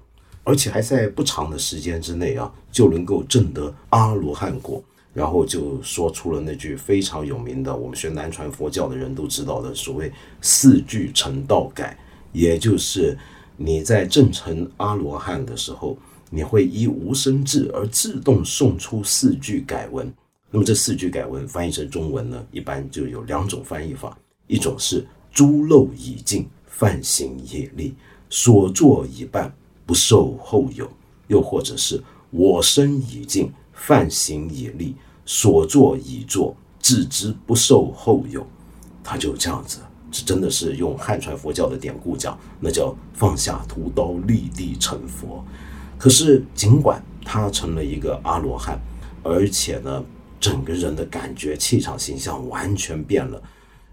[0.44, 4.82] 而且还在不长的时间之内啊，就能够证得阿罗汉果。
[5.12, 10.10] 然后就说出了那句非常有名的，我们学南传佛教的人都知道的所谓
[10.40, 11.94] “四句成道改”，
[12.32, 13.18] 也就是
[13.58, 15.98] 你在证成阿罗汉的时候，
[16.30, 20.10] 你会依无生智而自动送出四句改文。
[20.52, 27.94] 那么这四句改文翻译成中文呢，一般就有两种翻译法：一种是猪肉已尽，犯行也立，
[28.28, 29.50] 所作已办，
[29.86, 30.84] 不受后有；
[31.28, 32.00] 又或者是
[32.30, 34.94] 我身已尽，犯行已立，
[35.24, 38.46] 所作已作，自知不受后有。
[39.02, 39.78] 他就这样子。
[40.10, 45.42] 这真的是用汉传佛教的典故讲，那叫放下屠刀立地成佛。
[45.96, 48.78] 可是尽管他成了一个阿罗汉，
[49.22, 50.04] 而且呢，
[50.42, 53.40] 整个人的感觉、气场、形象完全变了，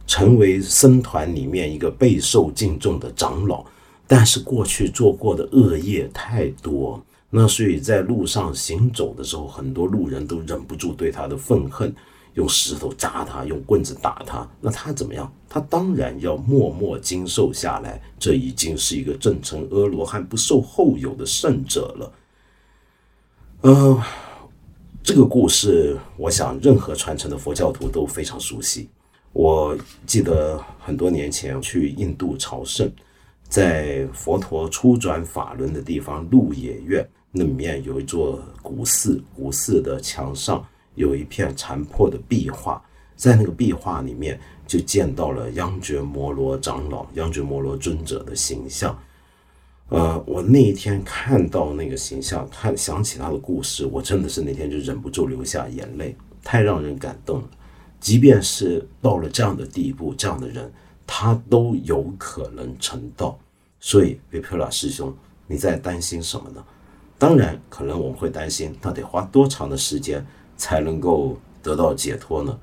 [0.07, 3.63] 成为僧团里面一个备受敬重的长老。
[4.07, 11.93] 但是过去做过的恶业太多，那所以在路上行走的时候，很多路人都忍不住对他的愤恨。
[12.35, 15.29] 用石头砸他，用棍子打他，那他怎么样？
[15.49, 18.01] 他当然要默默经受下来。
[18.17, 22.11] 这已经是一个正成阿罗汉、不受后有的圣者了。
[23.61, 24.03] 呃，
[25.03, 28.89] 这个故事，我想任何传承的佛教徒都非常熟悉。
[29.33, 32.91] 我记得很多年前去印度朝圣，
[33.47, 40.65] 在佛陀初转法轮的地方鹿野苑，那里面有一座古寺，古寺的墙上。
[40.95, 42.81] 有一片残破的壁画，
[43.15, 44.37] 在那个壁画里面
[44.67, 48.99] 就见到了央觉摩罗长老、央觉摩罗尊者的形象。
[49.89, 57.49] 呃，我那一天看到那个形象，看想起他的故事，我真的是那天就忍不住流下眼泪，太让人感动了。
[57.99, 60.71] 即便是到了这样的地步，这样的人
[61.05, 63.37] 他都有可能成道。
[63.79, 65.13] 所以维普拉师兄，
[65.47, 66.63] 你在担心什么呢？
[67.17, 70.25] 当然，可能我们会担心，他得花多长的时间。
[70.59, 72.59] 才能够得到解脱呢？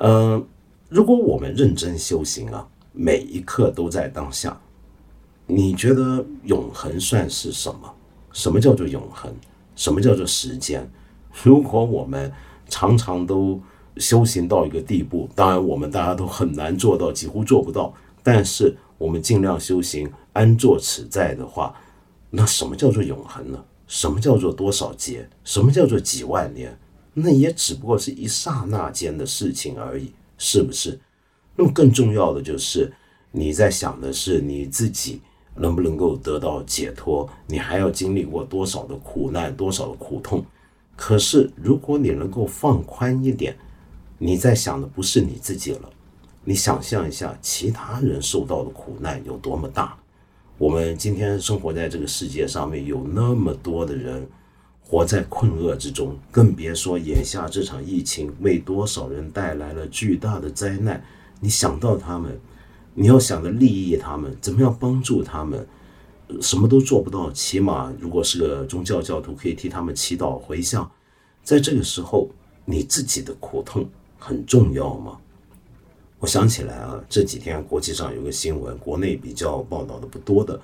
[0.00, 0.44] 嗯，
[0.88, 4.60] 如果我们认真修行啊，每一刻都在当下，
[5.46, 7.94] 你觉得永恒算是什么？
[8.32, 9.32] 什么叫做永恒？
[9.76, 10.88] 什么叫做时间？
[11.42, 12.32] 如果我们
[12.68, 13.60] 常常都
[13.98, 17.92] 修行到一个地步，当然我们大家都很难做到，几乎做不到。
[18.22, 21.74] 但是我们尽量修行，安坐此在的话，
[22.30, 23.62] 那什么叫做永恒呢？
[23.86, 25.28] 什么叫做多少劫？
[25.44, 26.76] 什么叫做几万年？
[27.12, 30.98] 那也只不过是一刹那间的事情而已，是不是？
[31.54, 32.92] 那么更重要的就是
[33.30, 35.20] 你在想的是你自己
[35.56, 40.44] 能不能够得到解脱，你还要经历过多少的苦难，多少的苦痛。
[40.96, 43.56] 可是如果你能够放宽一点，
[44.18, 45.90] 你在想的不是你自己了，
[46.44, 49.96] 你想象一下其他人受到的苦难有多么大。
[50.58, 54.26] 我们今天生活在这个世界上面，有那么多的人。
[54.86, 61.02] 活在困厄之中，更别说眼下这场疫情为多少人带来了巨大的灾难。
[61.40, 62.38] 你想到他们，
[62.94, 65.66] 你要想着利益他们，怎么样帮助他们，
[66.40, 67.30] 什么都做不到。
[67.32, 70.88] 起码如果是个宗教教徒，可以替他们祈祷回向。
[71.42, 72.28] 在这个时候，
[72.64, 73.88] 你自己的苦痛
[74.18, 75.18] 很重要吗？
[76.20, 80.58] 我想起来啊，这几天国际上有个新闻，国内比较报道的不多的。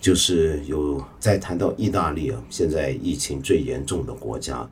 [0.00, 4.66] 就是有在谈到意大利啊，现在疫情最严重的国家，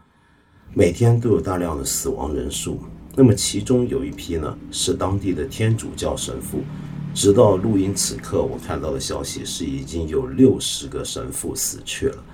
[0.72, 2.78] 每天都有大量的死亡人数。
[3.14, 6.60] 那么其中有一批呢，是当地的天主教神父。
[7.18, 12.24] 直到录音此刻，我看到的消息是已经有六十个神父死去了。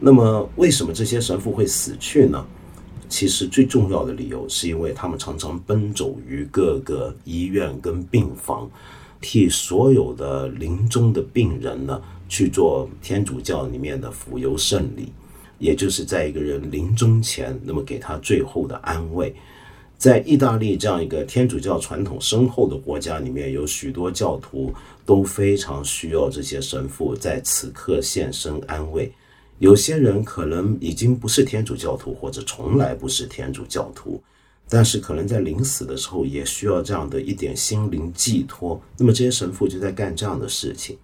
[0.00, 2.44] 那么为什么这些神父会死去呢？
[3.08, 8.68] 其实最重要的理由是因为他们常常奔走于各个医院跟病房，
[9.20, 12.02] 替所有的临终的病人呢。
[12.26, 15.12] 去做天主教里面的浮游圣礼，
[15.60, 19.32] 也就是在一个人临终前，那么给他最后的安慰。
[20.04, 24.70] 在意大利这样一个天主教传统深厚的国家里面，有许多教徒
[25.06, 29.10] 都非常需要这些神父在此刻现身安慰。
[29.60, 34.22] 有些人可能已经不是天主教徒，或者从来不是天主教徒，
[34.68, 38.78] 但是可能在临死的时候也需要这样的一点心灵寄托。
[38.98, 40.98] 那么这些神父就在干这样的事情。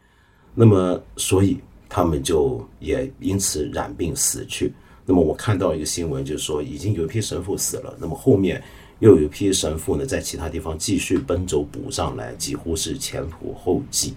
[0.55, 1.57] 那么，所以
[1.89, 4.75] 他们就也因此染病死去。
[5.07, 7.97] 那么我看到一个新闻，就是说已经有一批神父死了。
[7.99, 8.63] 那么后面
[9.01, 14.15] 又有一批神父呢，在其他地方继续奔走补上来，几乎是前仆后继。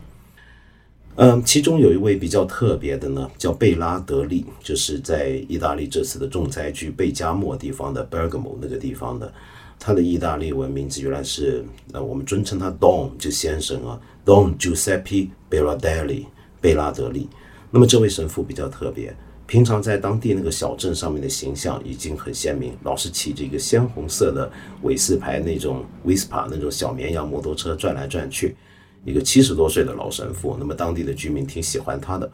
[1.16, 9.32] 嗯，其中有一位比较特别的呢，叫贝拉德利，就是在意大利这次的重灾区贝加莫地方的 Bergamo 那个地方的。
[9.80, 16.26] 他的意大利文名字原来是，呃，我们尊称他 Don 就先生啊，Don Giuseppe Beladelli
[16.62, 17.28] 贝拉德利。
[17.70, 19.16] 那么这位神父比较特别，
[19.46, 28.56] 平常在当地那个小镇上面的形象已经很鲜明，老是骑着一个鲜红色的韦斯牌那种 Vespa 那种小绵羊摩托车转来转去，
[29.04, 30.56] 一个七十多岁的老神父。
[30.58, 32.32] 那么当地的居民挺喜欢他的。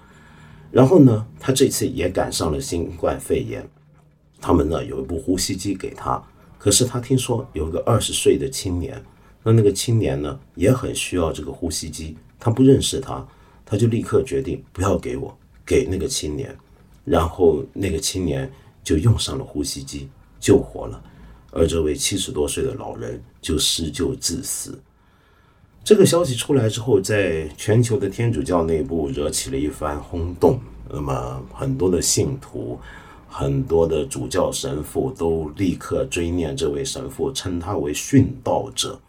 [0.71, 3.67] 然后呢，他这次也赶上了新冠肺炎，
[4.39, 6.23] 他们呢有一部呼吸机给他，
[6.59, 9.03] 可是他听说有个二十岁的青年，
[9.41, 13.27] 那那个青年呢也很需要这个呼吸机，他不认识他，
[13.65, 15.35] 他就立刻决定不要给我，
[15.65, 16.55] 给那个青年，
[17.09, 18.47] 然后那个青年
[18.83, 20.07] 就用上了呼吸机，
[20.39, 21.01] 救活了，
[21.51, 24.79] 而这位七十多岁的老人就施救致死。
[25.83, 30.59] 这个消息出来之后，在全球的天主教内部惹起了一番轰动。
[30.87, 32.79] 那么，很多的信徒、
[33.27, 38.99] 很多的主教神父都立刻追念这位神父，称他为殉道者。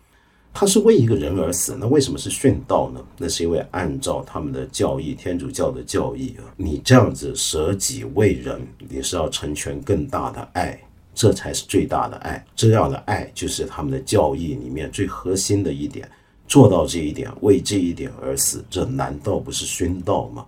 [0.53, 3.01] 他是为一个人而死，那为什么是殉道呢？
[3.17, 10.79] 那是因为按照他们的教义，天主教的教义啊，你这样子舍己为人，你是要成全更大的爱，
[11.15, 12.45] 这才是最大的爱。
[12.57, 16.09] 这样的爱就是他们的教义里面最核心的一点。
[16.49, 20.45] 做到这一点，为这一点而死，这难道不是殉道吗？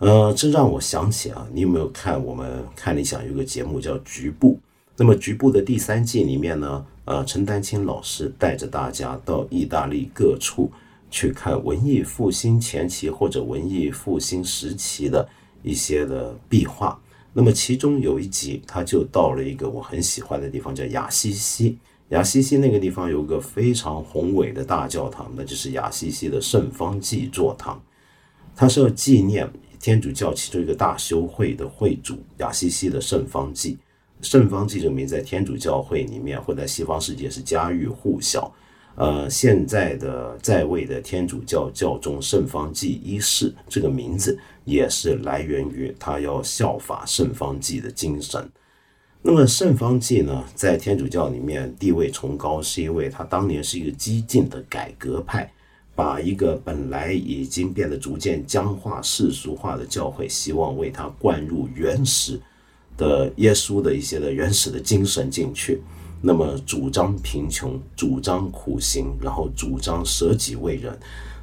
[0.00, 4.54] 呃，这让我想起啊，你有没有看我们看理想有个节目叫《局部》？
[4.96, 10.70] 那么《局部》的第三季里面呢，呃，陈丹青老师带着大家到意大利各处
[11.10, 15.28] 去看文艺复兴前期或者文艺复兴时期的
[15.62, 17.00] 一些的壁画。
[17.32, 21.78] 那么其中有一集，他就到了一个我很喜欢的地方，叫雅西西。
[22.10, 27.82] 雅西西那个地方有个非常宏伟的大教堂，那就是雅西西的圣方济座堂。
[28.54, 29.50] 它是要纪念
[29.80, 33.78] 天主教其中一个大修会的会主雅西西的圣方济。
[34.22, 38.50] 圣方济这个名在天主教会里面或在西方世界是家喻户晓。
[38.94, 48.46] 呃，现在的在位的天主教教宗圣方济一世这个名字也是来源于他要效法圣方济的精神。
[49.22, 55.50] 那么圣方济呢，在天主教里面地位崇高，是因为他当年是一个激进的改革派，
[55.94, 62.38] 把一个本来已经变得逐渐僵化、世俗化的教会，希望为他灌入原始
[63.02, 65.82] 的耶稣的一些的原始的精神进去。
[66.24, 70.96] 那么主张贫穷，主张苦行，然后主张舍己为人。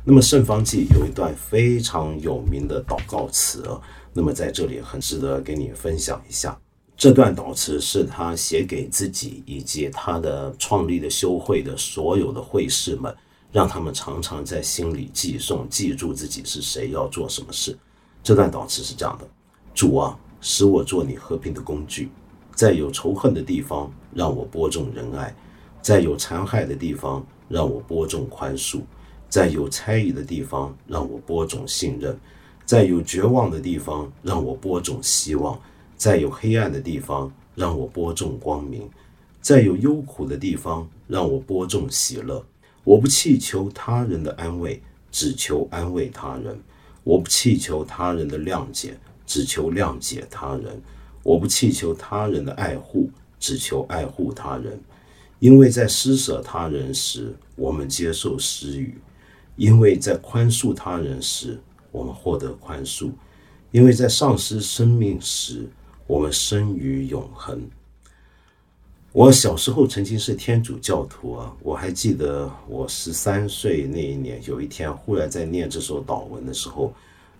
[0.05, 3.61] 那么圣方济有一段非常有名的祷告词，
[4.13, 6.57] 那么在这里很值得给你分享一下。
[6.95, 13.13] 这段祷词是他写给自己以及他的创立的修会的所有的会士们，
[13.51, 17.77] 让他们常常在心里记诵，记住自己是谁，要做什么事。
[18.23, 19.27] 这段祷词是这样的：
[19.73, 22.09] 主啊，使我做你和平的工具，
[22.55, 25.33] 在有仇恨的地方，让我播种仁爱；
[25.81, 28.79] 在有残害的地方，让我播种宽恕；
[29.27, 32.13] 在有猜疑的地方，让我播种信任；
[32.65, 35.59] 在有绝望的地方，让我播种希望。
[35.95, 38.83] 在有黑暗的地方，让我播种光明；
[39.41, 42.41] 在有忧苦的地方，让我播种喜乐。
[42.85, 44.81] 我不祈求他人的安慰，
[45.11, 46.55] 只求安慰他人；
[47.03, 48.97] 我不祈求他人的谅解，
[49.29, 50.73] 只求谅解他人；
[51.21, 53.07] 我不祈求他人的爱护，
[53.39, 54.81] 只求爱护他人。
[55.37, 58.95] 因为在施舍他人时，我们接受施予；
[59.55, 61.61] 因为在宽恕他人时，
[61.91, 63.11] 我们获得宽恕；
[63.69, 65.69] 因为在丧失生命时，
[66.07, 67.61] 我们生于永恒。
[69.11, 76.91] 我小时候曾经是天主教徒啊，我还记得我十三岁那一年，有一天忽然在念这首祷文的时候，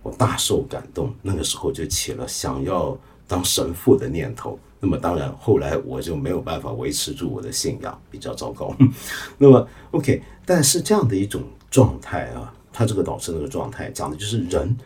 [0.02, 1.14] 我大受感动。
[1.22, 2.96] 那个时候就起了想要
[3.26, 4.58] 当神父的念头。
[4.80, 8.74] 那么当然后来我就没有办法维持住我的信仰，比较糟糕。
[9.38, 14.76] 那么 OK，但是这样的一种状态啊，他这个导师那个状态讲的就是人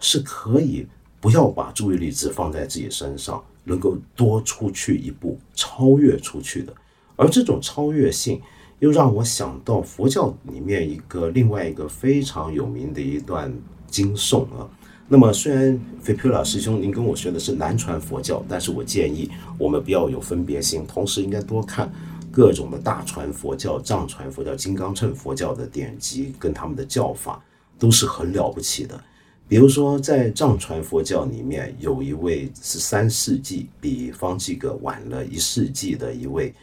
[0.00, 0.86] 是可以。
[1.20, 6.74] 不要把注意力只放在自己身上，能够多出去一步，超越出去的。
[7.14, 8.42] 而这种超越性，
[8.80, 13.56] 又让我想到佛教里面一个另外一个非常有名的一段
[13.92, 14.66] 经诵啊。
[15.06, 21.92] 那么，虽然菲皮拉师兄您跟我学的是南传佛教，但是我建议我们不要有分别心，同时应该多看
[22.30, 27.44] 各种的大传佛教、藏传佛教、金刚乘佛教的典籍跟他们的教法，
[27.78, 28.98] 都是很了不起的。
[29.46, 36.54] 比如说，在藏传佛教里面，有一位十三世纪比方济各晚了一世纪的一位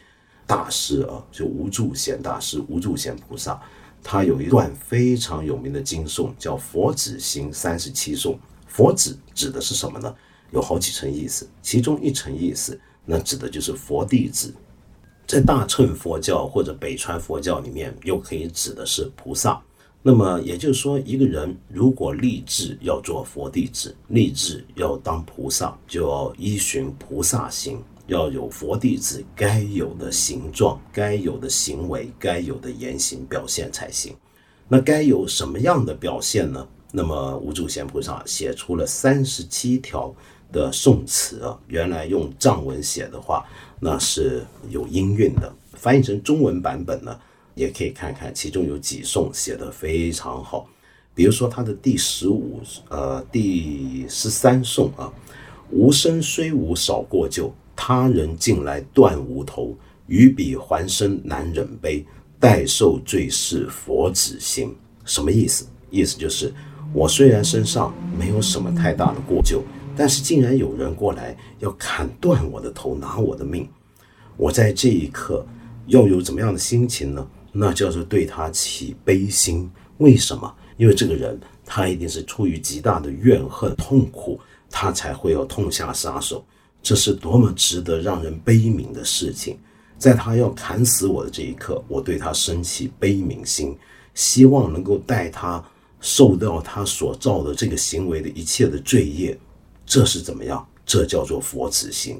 [0.44, 3.60] 大师啊，就无住贤大师无住贤菩萨，
[4.02, 8.34] 他有一段非常有名的经颂，叫《佛子行三十七颂》。
[8.66, 10.14] 佛子指的是什么呢？
[10.52, 14.54] 有好几层意思，其中一层意思，那指的就是佛弟子。
[15.26, 19.60] 在大乘佛教或者北传佛教里面，又可以指的是菩萨。
[20.02, 34.12] 那么也就是说，一个人如果立志要做佛弟子，立志要当菩萨，就要依循菩萨行，要有佛弟子该有的形状、该有的行为、该有的言行表现才行。
[34.66, 36.66] 那该有什么样的表现呢？
[36.90, 40.12] 那么无主贤菩萨写出了三十七条
[40.50, 43.46] 的宋词啊，原来用藏文写的话，
[43.78, 45.52] 那是有音韵的。
[45.74, 47.16] 翻译成中文版本呢，
[47.54, 50.68] 也可以看看，其中有几颂写得非常好。
[51.14, 55.12] 比如说他的第十五、呃第十三颂啊，
[55.70, 57.52] 无声虽无少过旧，
[57.82, 59.74] 他人近来断无头，
[60.06, 62.04] 于彼还生难忍悲，
[62.38, 64.76] 待受罪是佛子心。
[65.06, 65.66] 什么意思？
[65.88, 66.52] 意思就是
[66.92, 69.62] 我虽然身上没有什么太大的过旧，
[69.96, 73.66] 但是竟然有人过来要砍断我的头，拿我的命，
[74.36, 75.44] 我在这一刻。
[75.86, 77.26] 要有怎么样的心情呢？
[77.50, 79.68] 那叫做对他起悲心。
[79.96, 80.54] 为什么？
[80.76, 84.38] 因为这个人他一定是出于极大的怨恨、痛苦，
[84.68, 86.44] 他才会要痛下杀手。
[86.82, 89.56] 这是多么值得让人悲悯的事情！
[89.98, 93.76] 在他要砍死我的这一刻，我对他生起悲悯心，
[94.14, 95.62] 希望能够带他
[96.00, 99.38] 受到他所造的这个行为的一切的罪业。
[99.84, 100.66] 这是怎么样？
[100.86, 102.18] 这叫做佛子心。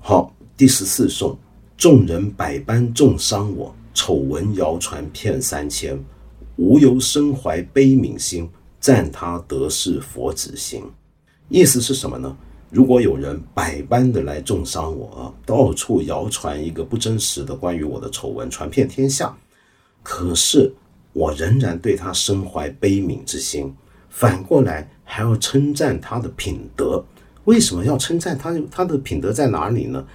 [0.00, 1.38] 好，第十四颂。
[1.76, 5.98] 众人百般重伤我，丑闻谣传骗三千，
[6.56, 8.50] 无由生怀悲悯心，
[8.80, 10.82] 赞他得是佛子心。
[11.48, 12.36] 意思是什么呢？
[12.70, 19.36] 如果有人百般的来重伤我啊，到处谣传一个不真实的关于我的丑闻，传遍天下，
[20.04, 20.72] 可是
[21.12, 23.74] 我仍然对他身怀悲悯之心，
[24.08, 27.04] 反过来还要称赞他的品德。
[27.44, 28.56] 为什么要称赞他？
[28.70, 30.06] 他的品德在哪里呢？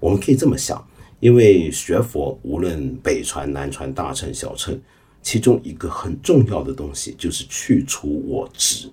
[0.00, 0.84] 我们可以这么想。
[1.20, 4.76] 因为学佛，无论北传、南传、大乘、小乘，
[5.22, 8.90] 其中一个很重要的东西就是去除我执。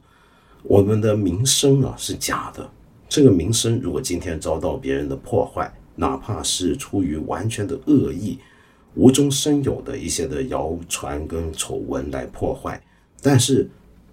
[0.62, 2.70] 我们的名声啊是假的，
[3.10, 8.38] 这个名声如果今天遭到别人的破坏，哪怕是出于完全的恶意、
[8.94, 12.80] 无中生有的一些的谣传跟丑闻来破坏，
[13.20, 13.68] 但是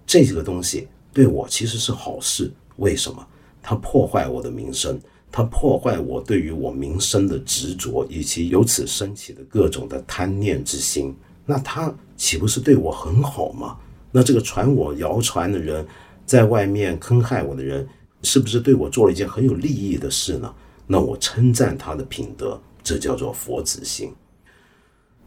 [0.05, 2.51] 这个东西对我其实是好事。
[2.77, 3.25] 为什么？
[3.61, 4.99] 它破坏我的名声。
[5.29, 11.13] 它破坏我对于我名声的执着，以及由此升起的各种的贪念之心，
[11.45, 13.77] 那他岂不是对我很好吗？
[14.09, 15.85] 那这个传我谣传的人，
[16.25, 17.85] 在外面坑害我的人，
[18.23, 20.53] 是不是对我做了一件很有利益的事呢？
[20.85, 24.11] 那我称赞他的品德，这叫做佛子心。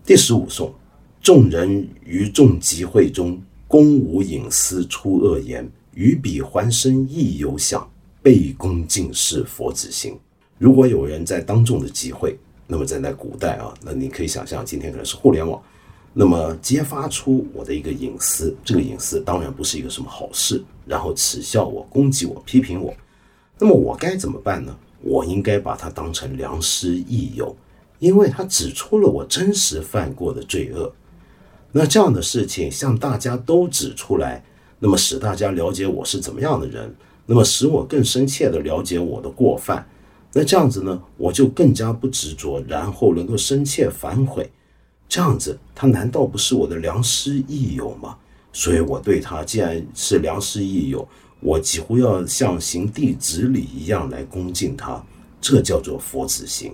[0.04, 0.74] 第十五颂：
[1.22, 7.88] 众人于众集会中，公无隐私出恶言，于彼还身亦有想。
[8.22, 10.14] 背恭敬是佛子心。
[10.58, 15.62] 如果有人在当众的集会，那么在在古代啊，那你可以想象，今天可能是互联网，
[16.12, 22.92] 那么揭发出我的一个隐私，这个隐私当然不是一个什么好事，然后耻笑我、攻击我、批评我，
[23.58, 24.76] 那么我该怎么办呢？
[25.02, 27.56] 我应该把他当成良师益友，
[28.00, 30.92] 因为他指出了我真实犯过的罪恶。
[31.72, 34.44] 那这样的事情向大家都指出来，
[34.78, 36.94] 那么使大家了解我是怎么样的人。
[37.26, 39.88] 那么使我更深切的了解我的过犯，
[40.32, 44.50] 那这样子呢，我就更加不执着，然后能够深切反悔，
[45.10, 48.16] 这样子他难道不是我的良师益友吗？
[48.52, 51.06] 所以我对他既然是良师益友，
[51.40, 55.04] 我几乎要像行弟子礼一样来恭敬他，
[55.40, 56.72] 这叫做佛子心。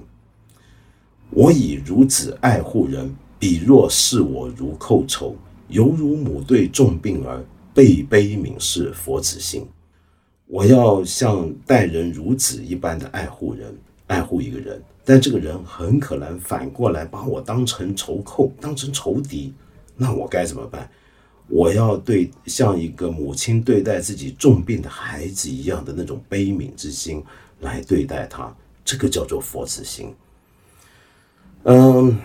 [1.30, 5.34] 我以如子爱护人，彼若视我如寇仇，
[5.68, 7.42] 犹如母对重病儿，
[7.72, 9.66] 悲悲悯是佛子心。
[10.46, 13.74] 我要像待人如子一般的爱护人，
[14.06, 19.54] 爱护一个人，但这个人很可能反过来把我当成仇寇，当成仇敌，
[19.96, 20.90] 那我该怎么办？
[21.48, 27.22] 我要对像一个母亲对待自己重病的孩子一样的那种悲悯之心
[27.60, 28.54] 来对待他，
[28.84, 30.12] 这个叫做佛子心。
[31.62, 32.18] 嗯。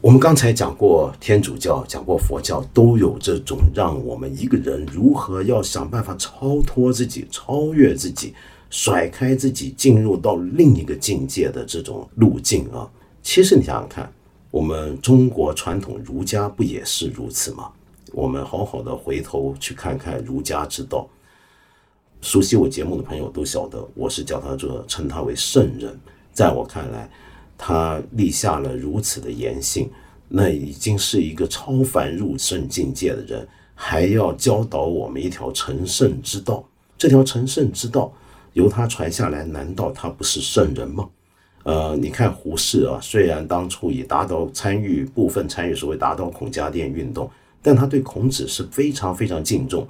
[0.00, 8.34] 我们刚才讲过天主教，讲过佛教，都有这种让我们一个人如何要想办法超脱自己、超越自己、
[8.72, 12.90] 甩开自己，进入到另一个境界的这种路径啊。
[13.22, 14.10] 其实你想想看，
[14.50, 17.70] 我们中国传统儒家不也是如此吗？
[18.12, 21.06] 我们好好的回头去看看儒家之道。
[22.22, 25.94] 熟悉我节目的朋友都晓得，我是叫他做称他为圣人，
[26.32, 27.08] 在我看来。
[27.58, 29.88] 他立下了如此的言行，
[30.28, 36.64] 那已经是一个超凡入圣境界的人，还要教导我们一条成圣之道。
[36.96, 38.12] 这条成圣之道
[38.52, 41.08] 由他传下来，难道他不是圣人吗？
[41.64, 47.30] 呃，你看胡适啊，虽然当初也达到参与部分参与所谓打倒孔家店运动，
[47.62, 49.86] 但他对孔子是非常非常敬重。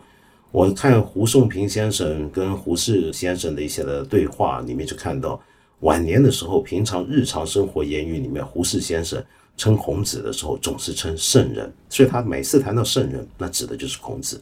[0.51, 5.41] 我看胡颂平先生跟胡适先生的一些的对话里面就看到。
[5.81, 9.21] 晚年的时候，平常日常生活言语里面，胡适先生
[9.57, 14.41] 称孔子的时候，总是称圣人，所以他每次谈到圣人，那指的就是孔子。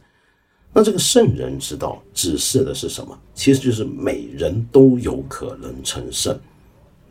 [0.73, 3.17] 那这个圣人之道指示的是什么？
[3.33, 6.39] 其实就是每人都有可能成圣。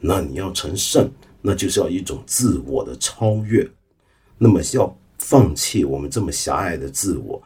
[0.01, 1.11] 那你要成圣，
[1.43, 3.69] 那就是要一种自我的超越。
[4.39, 7.43] 那么要放弃我们这么狭隘的自我。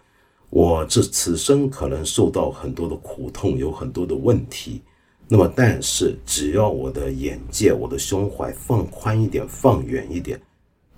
[0.51, 4.81] 我这此生可能受到很多的苦痛，有很多的问题。
[5.27, 10.41] 那么，但是只要我的眼界、我的胸怀放宽一点、放远一点，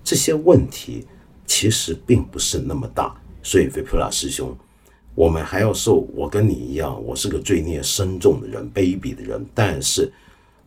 [0.03, 1.07] 这些问题
[1.47, 3.19] 其实并不是那么大。
[3.41, 4.55] 所以，菲普拉师兄。
[5.17, 9.43] 我们还要受我跟你一样，我是个罪孽深重的人，卑鄙的人。
[9.51, 10.13] 但是，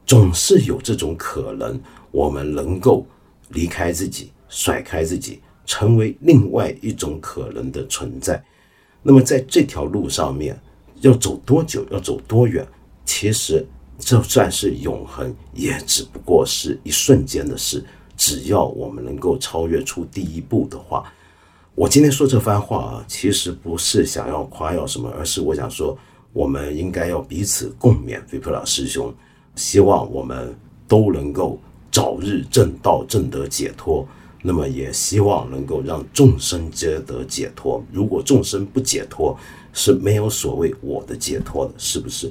[0.05, 3.07] 总是有这种可能，我们能够
[3.51, 8.43] 离开自己，甩开自己，成为另外一种可能的存在。
[9.05, 10.61] 那么，在这条路上面，
[11.01, 12.67] 要走多久，要走多远？
[13.05, 13.65] 其实，
[14.01, 17.85] 就算是永恒，也只不过是一瞬间的事。
[18.17, 21.05] 只要我们能够超越出第一步的话。
[21.81, 25.97] 我今天说这番话啊，其实不是想要夸耀什么，而是我想说，
[26.35, 28.21] 我们应该要彼此共勉。
[28.27, 29.11] 菲普拉师兄，
[29.57, 30.55] 希望我们
[30.87, 31.59] 都能够
[31.91, 34.07] 早日正道、正得解脱。
[34.43, 37.83] 那么，也希望能够让众生皆得解脱。
[37.91, 39.35] 如果众生不解脱，
[39.73, 42.31] 是没有所谓我的解脱的，是不是？